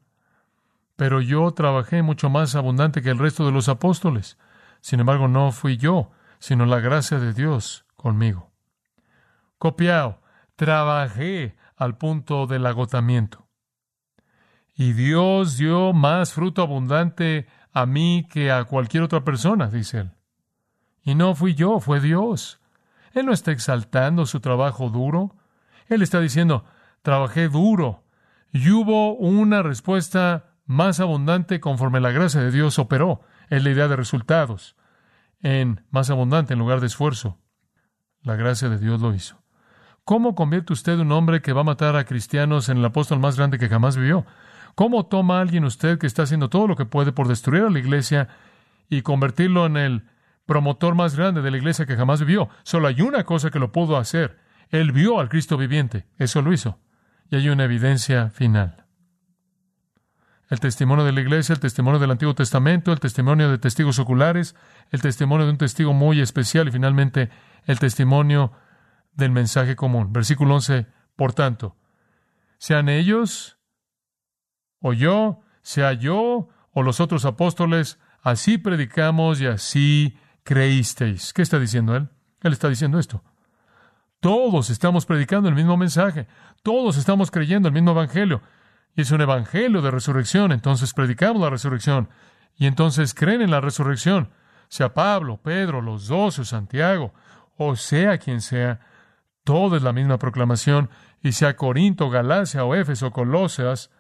pero 0.96 1.22
yo 1.22 1.52
trabajé 1.52 2.02
mucho 2.02 2.30
más 2.30 2.56
abundante 2.56 3.02
que 3.02 3.10
el 3.10 3.20
resto 3.20 3.46
de 3.46 3.52
los 3.52 3.70
apóstoles. 3.70 4.38
Sin 4.82 5.00
embargo, 5.00 5.28
no 5.28 5.52
fui 5.52 5.78
yo, 5.78 6.12
sino 6.40 6.66
la 6.66 6.80
gracia 6.80 7.20
de 7.20 7.34
Dios 7.34 7.86
conmigo. 7.96 8.52
Copiao, 9.58 10.22
trabajé 10.56 11.56
al 11.76 11.98
punto 11.98 12.48
del 12.48 12.66
agotamiento. 12.66 13.48
Y 14.76 14.94
Dios 14.94 15.58
dio 15.58 15.94
más 15.94 16.34
fruto 16.34 16.62
abundante 16.62 17.48
a 17.72 17.86
mí 17.86 18.28
que 18.30 18.52
a 18.52 18.64
cualquier 18.66 19.04
otra 19.04 19.24
persona, 19.24 19.68
dice 19.68 20.00
él. 20.00 20.12
Y 21.04 21.16
no 21.16 21.36
fui 21.36 21.54
yo, 21.54 21.80
fue 21.80 22.00
Dios. 22.00 22.60
Él 23.14 23.26
no 23.26 23.34
está 23.34 23.52
exaltando 23.52 24.26
su 24.26 24.40
trabajo 24.40 24.90
duro. 24.90 25.36
Él 25.88 26.02
está 26.02 26.20
diciendo, 26.20 26.66
trabajé 27.02 27.50
duro. 27.50 28.04
Y 28.52 28.70
hubo 28.70 29.16
una 29.16 29.64
respuesta 29.64 30.56
más 30.66 31.00
abundante 31.00 31.60
conforme 31.60 32.00
la 32.00 32.12
gracia 32.12 32.42
de 32.42 32.52
Dios 32.52 32.80
operó. 32.80 33.22
Es 33.50 33.64
la 33.64 33.72
idea 33.72 33.88
de 33.88 33.96
resultados. 33.96 34.76
En 35.42 35.86
más 35.92 36.10
abundante 36.10 36.54
en 36.54 36.60
lugar 36.60 36.80
de 36.80 36.88
esfuerzo. 36.88 37.40
La 38.22 38.36
gracia 38.36 38.70
de 38.70 38.78
Dios 38.78 39.02
lo 39.02 39.14
hizo. 39.14 39.42
¿Cómo 40.06 40.36
convierte 40.36 40.74
usted 40.74 40.98
un 41.00 41.12
hombre 41.12 41.42
que 41.42 41.54
va 41.54 41.62
a 41.62 41.66
matar 41.66 41.96
a 41.96 42.06
cristianos 42.06 42.70
en 42.70 42.78
el 42.78 42.86
apóstol 42.86 43.20
más 43.20 43.38
grande 43.38 43.58
que 43.58 43.70
jamás 43.70 43.98
vivió? 43.98 44.26
¿Cómo 44.76 45.06
toma 45.06 45.38
a 45.38 45.42
alguien 45.42 45.66
usted 45.66 45.98
que 45.98 46.08
está 46.08 46.24
haciendo 46.24 46.50
todo 46.50 46.68
lo 46.68 46.76
que 46.76 46.86
puede 46.86 47.12
por 47.12 47.28
destruir 47.28 47.64
a 47.64 47.70
la 47.70 47.80
iglesia 47.80 48.28
y 48.90 49.02
convertirlo 49.02 49.66
en 49.66 49.78
el 49.78 50.04
promotor 50.46 50.96
más 50.96 51.16
grande 51.16 51.42
de 51.42 51.52
la 51.52 51.58
iglesia 51.58 51.86
que 51.86 51.96
jamás 51.96 52.20
vivió. 52.20 52.50
Solo 52.64 52.88
hay 52.88 53.02
una 53.02 53.24
cosa 53.24 53.50
que 53.50 53.60
lo 53.60 53.72
pudo 53.72 53.98
hacer. 53.98 54.40
Él 54.74 54.92
vio 54.92 55.20
al 55.20 55.30
Cristo 55.30 55.56
viviente. 55.56 56.08
Eso 56.18 56.42
lo 56.42 56.52
hizo. 56.52 56.80
Y 57.30 57.36
hay 57.36 57.48
una 57.50 57.66
evidencia 57.66 58.32
final. 58.32 58.88
El 60.50 60.60
testimonio 60.60 61.06
de 61.06 61.12
la 61.12 61.22
iglesia, 61.22 61.54
el 61.54 61.60
testimonio 61.60 62.00
del 62.00 62.10
Antiguo 62.10 62.34
Testamento, 62.34 62.92
el 62.92 63.00
testimonio 63.00 63.52
de 63.52 63.60
testigos 63.60 64.00
oculares, 64.00 64.56
el 64.90 65.00
testimonio 65.00 65.46
de 65.46 65.52
un 65.52 65.60
testigo 65.60 65.94
muy 65.94 66.22
especial 66.22 66.68
y 66.68 66.72
finalmente 66.72 67.30
el 67.66 67.78
testimonio 67.78 68.52
del 69.14 69.30
mensaje 69.30 69.76
común. 69.76 70.12
Versículo 70.12 70.56
11, 70.56 70.88
por 71.16 71.34
tanto, 71.34 71.78
sean 72.58 72.90
ellos 72.90 73.60
o 74.80 74.94
yo, 74.94 75.42
sea 75.62 75.94
yo 75.94 76.50
o 76.72 76.82
los 76.82 77.00
otros 77.00 77.26
apóstoles, 77.26 78.00
así 78.24 78.58
predicamos 78.58 79.40
y 79.40 79.46
así 79.46 80.18
creísteis. 80.44 81.32
¿Qué 81.32 81.44
está 81.44 81.60
diciendo 81.60 81.96
él? 81.96 82.10
Él 82.42 82.54
está 82.54 82.70
diciendo 82.70 82.98
esto. 82.98 83.24
Todos 84.24 84.70
estamos 84.70 85.06
predicando 85.06 85.50
el 85.50 85.56
mismo 85.56 85.76
mensaje, 85.76 86.28
todos 86.62 86.96
estamos 86.96 87.30
creyendo 87.30 87.68
el 87.68 87.74
mismo 87.74 87.92
evangelio. 87.92 88.42
Y 88.96 89.02
es 89.02 89.12
un 89.12 89.20
evangelio 89.20 89.82
de 89.82 89.92
resurrección, 89.92 90.54
entonces 90.54 90.94
predicamos 90.94 91.42
la 91.42 91.50
resurrección. 91.50 92.08
Y 92.56 92.68
entonces 92.68 93.14
creen 93.14 93.42
en 93.42 93.52
la 93.52 93.60
resurrección, 93.60 94.30
sea 94.70 94.94
Pablo, 94.94 95.42
Pedro, 95.44 95.82
los 95.82 96.08
dos 96.08 96.40
o 96.40 96.46
Santiago, 96.46 97.14
o 97.58 97.76
sea 97.76 98.18
quien 98.18 98.40
sea, 98.40 98.80
todo 99.44 99.76
es 99.76 99.84
la 99.84 99.92
misma 99.92 100.18
proclamación, 100.20 100.90
y 101.22 101.34
sea 101.34 101.58
Corinto, 101.58 102.10
Galacia 102.10 102.64
o 102.64 102.76
Éfeso, 102.76 103.12
Colosas, 103.12 103.92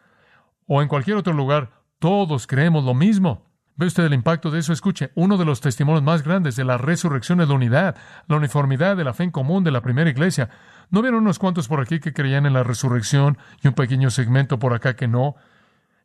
o 0.67 0.81
en 0.81 0.87
cualquier 0.87 1.17
otro 1.17 1.33
lugar, 1.33 1.71
todos 1.99 2.47
creemos 2.47 2.85
lo 2.85 2.93
mismo. 2.93 3.45
¿Ve 3.75 3.87
usted 3.87 4.05
el 4.05 4.13
impacto 4.13 4.51
de 4.51 4.59
eso? 4.59 4.71
Escuche, 4.71 5.11
uno 5.15 5.37
de 5.37 5.45
los 5.45 5.59
testimonios 5.59 6.03
más 6.03 6.23
grandes 6.23 6.55
de 6.55 6.63
la 6.63 6.77
resurrección 6.77 7.41
es 7.41 7.47
la 7.47 7.55
unidad, 7.55 7.95
la 8.27 8.37
uniformidad 8.37 8.95
de 8.95 9.03
la 9.03 9.13
fe 9.13 9.23
en 9.23 9.31
común 9.31 9.63
de 9.63 9.71
la 9.71 9.81
primera 9.81 10.09
iglesia. 10.09 10.49
¿No 10.91 11.01
vieron 11.01 11.21
unos 11.21 11.39
cuantos 11.39 11.67
por 11.67 11.81
aquí 11.81 11.99
que 11.99 12.13
creían 12.13 12.45
en 12.45 12.53
la 12.53 12.63
resurrección 12.63 13.39
y 13.63 13.67
un 13.67 13.73
pequeño 13.73 14.11
segmento 14.11 14.59
por 14.59 14.73
acá 14.73 14.95
que 14.95 15.07
no? 15.07 15.35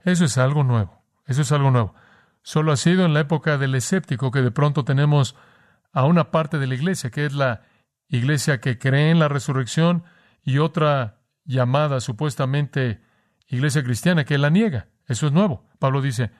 Eso 0.02 0.24
es 0.24 0.38
algo 0.38 0.64
nuevo. 0.64 1.02
Eso 1.26 1.42
es 1.42 1.52
algo 1.52 1.70
nuevo. 1.70 1.94
Solo 2.42 2.72
ha 2.72 2.76
sido 2.76 3.04
en 3.04 3.12
la 3.12 3.20
época 3.20 3.58
del 3.58 3.74
escéptico 3.74 4.30
que 4.30 4.40
de 4.40 4.50
pronto 4.50 4.84
tenemos 4.84 5.36
a 5.92 6.04
una 6.04 6.30
parte 6.30 6.58
de 6.58 6.66
la 6.66 6.74
iglesia, 6.74 7.10
que 7.10 7.26
es 7.26 7.34
la 7.34 7.62
iglesia 8.08 8.60
que 8.60 8.78
cree 8.78 9.10
en 9.10 9.18
la 9.18 9.28
resurrección, 9.28 10.04
y 10.42 10.56
otra 10.58 11.18
llamada 11.44 12.00
supuestamente 12.00 13.02
iglesia 13.46 13.82
cristiana 13.82 14.24
que 14.24 14.38
la 14.38 14.48
niega. 14.48 14.88
Eso 15.06 15.26
es 15.26 15.32
nuevo. 15.32 15.66
Pablo 15.78 16.00
dice, 16.00 16.30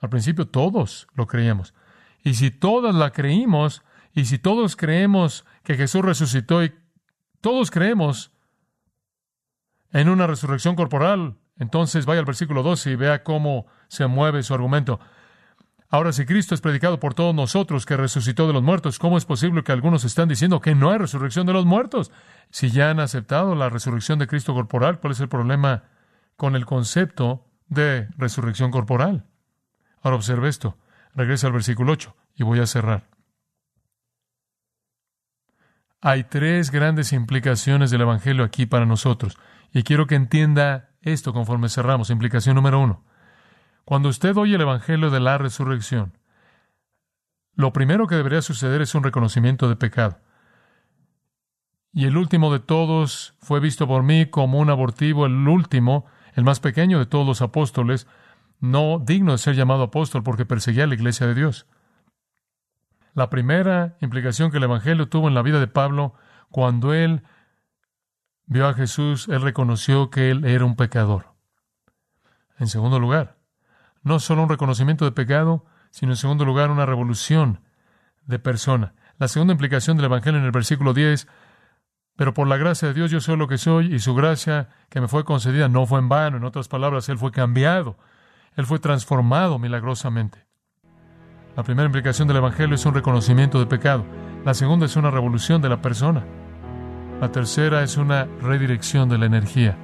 al 0.00 0.10
principio 0.10 0.46
todos 0.46 1.08
lo 1.14 1.26
creíamos. 1.26 1.74
Y 2.22 2.34
si 2.34 2.50
todos 2.50 2.94
la 2.94 3.10
creímos, 3.10 3.82
y 4.18 4.24
si 4.24 4.38
todos 4.38 4.74
creemos 4.74 5.44
que 5.62 5.76
Jesús 5.76 6.02
resucitó 6.02 6.64
y 6.64 6.74
todos 7.40 7.70
creemos 7.70 8.32
en 9.92 10.08
una 10.08 10.26
resurrección 10.26 10.74
corporal, 10.74 11.36
entonces 11.56 12.04
vaya 12.04 12.18
al 12.18 12.26
versículo 12.26 12.64
12 12.64 12.90
y 12.90 12.96
vea 12.96 13.22
cómo 13.22 13.66
se 13.86 14.08
mueve 14.08 14.42
su 14.42 14.54
argumento. 14.54 14.98
Ahora, 15.88 16.12
si 16.12 16.26
Cristo 16.26 16.54
es 16.54 16.60
predicado 16.60 16.98
por 16.98 17.14
todos 17.14 17.32
nosotros 17.32 17.86
que 17.86 17.96
resucitó 17.96 18.48
de 18.48 18.52
los 18.52 18.62
muertos, 18.62 18.98
¿cómo 18.98 19.16
es 19.16 19.24
posible 19.24 19.62
que 19.62 19.70
algunos 19.70 20.04
están 20.04 20.28
diciendo 20.28 20.60
que 20.60 20.74
no 20.74 20.90
hay 20.90 20.98
resurrección 20.98 21.46
de 21.46 21.52
los 21.52 21.64
muertos? 21.64 22.10
Si 22.50 22.70
ya 22.70 22.90
han 22.90 22.98
aceptado 22.98 23.54
la 23.54 23.68
resurrección 23.68 24.18
de 24.18 24.26
Cristo 24.26 24.52
corporal, 24.52 24.98
¿cuál 24.98 25.12
es 25.12 25.20
el 25.20 25.28
problema 25.28 25.84
con 26.36 26.56
el 26.56 26.66
concepto 26.66 27.46
de 27.68 28.08
resurrección 28.18 28.72
corporal? 28.72 29.27
Ahora 30.08 30.16
observe 30.16 30.48
esto. 30.48 30.74
Regresa 31.14 31.48
al 31.48 31.52
versículo 31.52 31.92
8 31.92 32.16
y 32.36 32.42
voy 32.42 32.60
a 32.60 32.66
cerrar. 32.66 33.10
Hay 36.00 36.24
tres 36.24 36.70
grandes 36.70 37.12
implicaciones 37.12 37.90
del 37.90 38.00
Evangelio 38.00 38.42
aquí 38.42 38.64
para 38.64 38.86
nosotros. 38.86 39.36
Y 39.70 39.82
quiero 39.82 40.06
que 40.06 40.14
entienda 40.14 40.92
esto 41.02 41.34
conforme 41.34 41.68
cerramos. 41.68 42.08
Implicación 42.08 42.56
número 42.56 42.80
uno. 42.80 43.04
Cuando 43.84 44.08
usted 44.08 44.34
oye 44.38 44.54
el 44.54 44.62
Evangelio 44.62 45.10
de 45.10 45.20
la 45.20 45.36
resurrección, 45.36 46.16
lo 47.54 47.74
primero 47.74 48.06
que 48.06 48.14
debería 48.14 48.40
suceder 48.40 48.80
es 48.80 48.94
un 48.94 49.04
reconocimiento 49.04 49.68
de 49.68 49.76
pecado. 49.76 50.20
Y 51.92 52.06
el 52.06 52.16
último 52.16 52.50
de 52.50 52.60
todos 52.60 53.34
fue 53.40 53.60
visto 53.60 53.86
por 53.86 54.02
mí 54.04 54.24
como 54.24 54.58
un 54.58 54.70
abortivo, 54.70 55.26
el 55.26 55.46
último, 55.46 56.06
el 56.32 56.44
más 56.44 56.60
pequeño 56.60 56.98
de 56.98 57.04
todos 57.04 57.26
los 57.26 57.42
apóstoles, 57.42 58.06
no 58.60 58.98
digno 58.98 59.32
de 59.32 59.38
ser 59.38 59.54
llamado 59.54 59.84
apóstol 59.84 60.22
porque 60.22 60.46
perseguía 60.46 60.84
a 60.84 60.86
la 60.86 60.94
iglesia 60.94 61.26
de 61.26 61.34
Dios. 61.34 61.66
La 63.14 63.30
primera 63.30 63.96
implicación 64.00 64.50
que 64.50 64.58
el 64.58 64.64
Evangelio 64.64 65.08
tuvo 65.08 65.28
en 65.28 65.34
la 65.34 65.42
vida 65.42 65.60
de 65.60 65.66
Pablo, 65.66 66.14
cuando 66.50 66.94
él 66.94 67.22
vio 68.46 68.66
a 68.66 68.74
Jesús, 68.74 69.28
él 69.28 69.42
reconoció 69.42 70.10
que 70.10 70.30
él 70.30 70.44
era 70.44 70.64
un 70.64 70.76
pecador. 70.76 71.34
En 72.58 72.68
segundo 72.68 72.98
lugar, 72.98 73.36
no 74.02 74.18
solo 74.20 74.42
un 74.42 74.48
reconocimiento 74.48 75.04
de 75.04 75.12
pecado, 75.12 75.64
sino 75.90 76.12
en 76.12 76.16
segundo 76.16 76.44
lugar 76.44 76.70
una 76.70 76.86
revolución 76.86 77.60
de 78.26 78.38
persona. 78.38 78.94
La 79.18 79.28
segunda 79.28 79.52
implicación 79.52 79.96
del 79.96 80.06
Evangelio 80.06 80.38
en 80.38 80.46
el 80.46 80.52
versículo 80.52 80.94
10, 80.94 81.26
pero 82.16 82.34
por 82.34 82.48
la 82.48 82.56
gracia 82.56 82.88
de 82.88 82.94
Dios 82.94 83.10
yo 83.10 83.20
soy 83.20 83.36
lo 83.36 83.48
que 83.48 83.58
soy 83.58 83.94
y 83.94 83.98
su 84.00 84.14
gracia 84.14 84.68
que 84.88 85.00
me 85.00 85.08
fue 85.08 85.24
concedida 85.24 85.68
no 85.68 85.86
fue 85.86 85.98
en 85.98 86.08
vano. 86.08 86.36
En 86.36 86.44
otras 86.44 86.68
palabras, 86.68 87.08
Él 87.08 87.18
fue 87.18 87.32
cambiado 87.32 87.96
él 88.58 88.66
fue 88.66 88.80
transformado 88.80 89.60
milagrosamente. 89.60 90.44
La 91.56 91.62
primera 91.62 91.86
implicación 91.86 92.26
del 92.26 92.38
Evangelio 92.38 92.74
es 92.74 92.84
un 92.84 92.92
reconocimiento 92.92 93.60
de 93.60 93.66
pecado. 93.66 94.04
La 94.44 94.52
segunda 94.52 94.84
es 94.84 94.96
una 94.96 95.12
revolución 95.12 95.62
de 95.62 95.68
la 95.68 95.80
persona. 95.80 96.24
La 97.20 97.30
tercera 97.30 97.84
es 97.84 97.96
una 97.96 98.26
redirección 98.42 99.08
de 99.08 99.16
la 99.16 99.26
energía. 99.26 99.76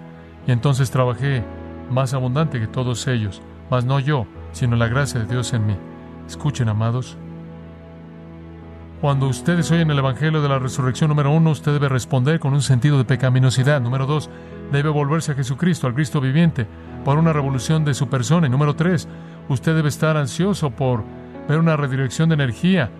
Y 0.48 0.50
entonces 0.50 0.90
trabajé 0.90 1.44
más 1.88 2.14
abundante 2.14 2.58
que 2.58 2.66
todos 2.66 3.06
ellos, 3.06 3.42
mas 3.70 3.84
no 3.84 4.00
yo, 4.00 4.26
sino 4.50 4.74
la 4.74 4.88
gracia 4.88 5.20
de 5.20 5.26
Dios 5.26 5.52
en 5.52 5.66
mí. 5.66 5.76
Escuchen, 6.26 6.68
amados. 6.68 7.16
Cuando 9.04 9.28
ustedes 9.28 9.70
oyen 9.70 9.90
el 9.90 9.98
Evangelio 9.98 10.40
de 10.40 10.48
la 10.48 10.58
Resurrección 10.58 11.10
número 11.10 11.30
uno, 11.30 11.50
usted 11.50 11.74
debe 11.74 11.90
responder 11.90 12.40
con 12.40 12.54
un 12.54 12.62
sentido 12.62 12.96
de 12.96 13.04
pecaminosidad. 13.04 13.82
Número 13.82 14.06
dos, 14.06 14.30
debe 14.72 14.88
volverse 14.88 15.32
a 15.32 15.34
Jesucristo, 15.34 15.86
al 15.86 15.92
Cristo 15.92 16.22
viviente, 16.22 16.66
por 17.04 17.18
una 17.18 17.34
revolución 17.34 17.84
de 17.84 17.92
su 17.92 18.08
persona. 18.08 18.46
Y 18.46 18.50
número 18.50 18.76
tres, 18.76 19.06
usted 19.50 19.74
debe 19.76 19.90
estar 19.90 20.16
ansioso 20.16 20.70
por 20.70 21.04
ver 21.46 21.58
una 21.58 21.76
redirección 21.76 22.30
de 22.30 22.36
energía 22.36 22.90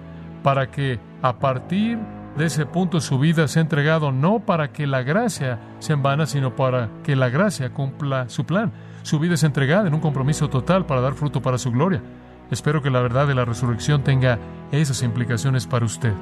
para 0.42 0.70
que 0.70 1.00
a 1.22 1.38
partir 1.38 1.98
de 2.36 2.44
ese 2.44 2.66
punto 2.66 3.00
su 3.00 3.18
vida 3.18 3.48
sea 3.48 3.62
entregado 3.62 4.12
no 4.12 4.40
para 4.40 4.72
que 4.72 4.86
la 4.86 5.02
gracia 5.02 5.58
sea 5.78 5.94
en 5.94 6.02
vana, 6.02 6.26
sino 6.26 6.54
para 6.54 6.90
que 7.02 7.16
la 7.16 7.30
gracia 7.30 7.72
cumpla 7.72 8.28
su 8.28 8.44
plan. 8.44 8.72
Su 9.04 9.18
vida 9.18 9.34
es 9.34 9.42
entregada 9.42 9.88
en 9.88 9.94
un 9.94 10.00
compromiso 10.00 10.50
total 10.50 10.84
para 10.84 11.00
dar 11.00 11.14
fruto 11.14 11.40
para 11.40 11.56
su 11.56 11.72
gloria. 11.72 12.02
Espero 12.50 12.83
que 12.83 12.90
la 12.90 13.00
verdad 13.00 13.26
de 13.26 13.35
la 13.35 13.44
resurrección 13.44 14.04
tenga 14.04 14.38
esas 14.70 15.02
implicaciones 15.02 15.66
para 15.66 15.87
usted. 15.87 16.12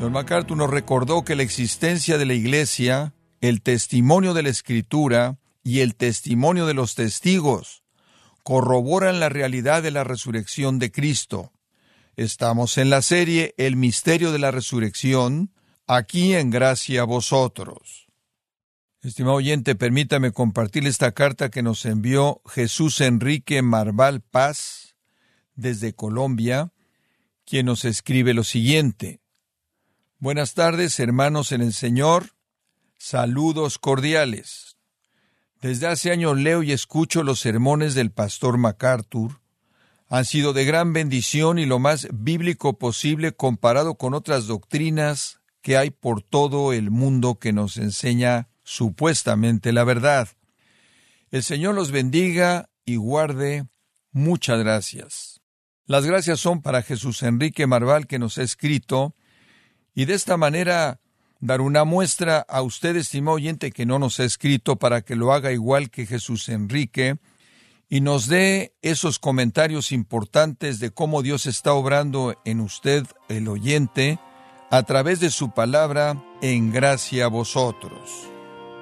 John 0.00 0.12
MacArthur 0.12 0.56
nos 0.56 0.70
recordó 0.70 1.24
que 1.24 1.36
la 1.36 1.42
existencia 1.42 2.18
de 2.18 2.26
la 2.26 2.34
Iglesia, 2.34 3.14
el 3.40 3.62
testimonio 3.62 4.34
de 4.34 4.42
la 4.42 4.48
Escritura 4.48 5.38
y 5.62 5.80
el 5.80 5.94
testimonio 5.94 6.66
de 6.66 6.74
los 6.74 6.94
testigos 6.94 7.82
corroboran 8.42 9.20
la 9.20 9.28
realidad 9.28 9.82
de 9.82 9.92
la 9.92 10.02
resurrección 10.02 10.78
de 10.78 10.90
Cristo. 10.90 11.52
Estamos 12.16 12.78
en 12.78 12.90
la 12.90 13.00
serie 13.00 13.54
El 13.56 13.76
misterio 13.76 14.32
de 14.32 14.38
la 14.38 14.50
resurrección, 14.50 15.52
aquí 15.86 16.34
en 16.34 16.50
Gracia 16.50 17.02
a 17.02 17.04
vosotros. 17.04 18.08
Estimado 19.02 19.34
oyente, 19.34 19.74
permítame 19.74 20.30
compartir 20.30 20.86
esta 20.86 21.10
carta 21.10 21.50
que 21.50 21.60
nos 21.60 21.86
envió 21.86 22.40
Jesús 22.46 23.00
Enrique 23.00 23.60
Marval 23.60 24.20
Paz 24.20 24.94
desde 25.56 25.92
Colombia, 25.92 26.72
quien 27.44 27.66
nos 27.66 27.84
escribe 27.84 28.32
lo 28.32 28.44
siguiente. 28.44 29.20
Buenas 30.20 30.54
tardes, 30.54 31.00
hermanos 31.00 31.50
en 31.50 31.62
el 31.62 31.72
Señor. 31.72 32.36
Saludos 32.96 33.78
cordiales. 33.78 34.76
Desde 35.60 35.88
hace 35.88 36.12
años 36.12 36.38
leo 36.38 36.62
y 36.62 36.70
escucho 36.70 37.24
los 37.24 37.40
sermones 37.40 37.94
del 37.94 38.12
pastor 38.12 38.56
MacArthur. 38.56 39.40
Han 40.06 40.24
sido 40.24 40.52
de 40.52 40.64
gran 40.64 40.92
bendición 40.92 41.58
y 41.58 41.66
lo 41.66 41.80
más 41.80 42.06
bíblico 42.12 42.78
posible 42.78 43.32
comparado 43.32 43.96
con 43.96 44.14
otras 44.14 44.46
doctrinas 44.46 45.40
que 45.60 45.76
hay 45.76 45.90
por 45.90 46.22
todo 46.22 46.72
el 46.72 46.92
mundo 46.92 47.40
que 47.40 47.52
nos 47.52 47.78
enseña 47.78 48.51
supuestamente 48.62 49.72
la 49.72 49.84
verdad. 49.84 50.28
El 51.30 51.42
Señor 51.42 51.74
los 51.74 51.90
bendiga 51.90 52.70
y 52.84 52.96
guarde. 52.96 53.66
Muchas 54.10 54.58
gracias. 54.58 55.40
Las 55.86 56.06
gracias 56.06 56.40
son 56.40 56.62
para 56.62 56.82
Jesús 56.82 57.22
Enrique 57.22 57.66
Marval 57.66 58.06
que 58.06 58.18
nos 58.18 58.38
ha 58.38 58.42
escrito 58.42 59.14
y 59.94 60.04
de 60.04 60.14
esta 60.14 60.36
manera 60.36 61.00
dar 61.40 61.60
una 61.60 61.84
muestra 61.84 62.38
a 62.48 62.62
usted, 62.62 62.96
estimado 62.96 63.36
oyente, 63.36 63.72
que 63.72 63.84
no 63.84 63.98
nos 63.98 64.20
ha 64.20 64.24
escrito 64.24 64.76
para 64.76 65.02
que 65.02 65.16
lo 65.16 65.32
haga 65.32 65.52
igual 65.52 65.90
que 65.90 66.06
Jesús 66.06 66.48
Enrique 66.48 67.16
y 67.88 68.00
nos 68.00 68.26
dé 68.26 68.74
esos 68.80 69.18
comentarios 69.18 69.92
importantes 69.92 70.78
de 70.78 70.92
cómo 70.92 71.20
Dios 71.20 71.44
está 71.44 71.74
obrando 71.74 72.40
en 72.46 72.60
usted, 72.60 73.04
el 73.28 73.48
oyente, 73.48 74.18
a 74.70 74.84
través 74.84 75.20
de 75.20 75.30
su 75.30 75.52
palabra, 75.52 76.16
en 76.40 76.72
gracia 76.72 77.26
a 77.26 77.28
vosotros. 77.28 78.31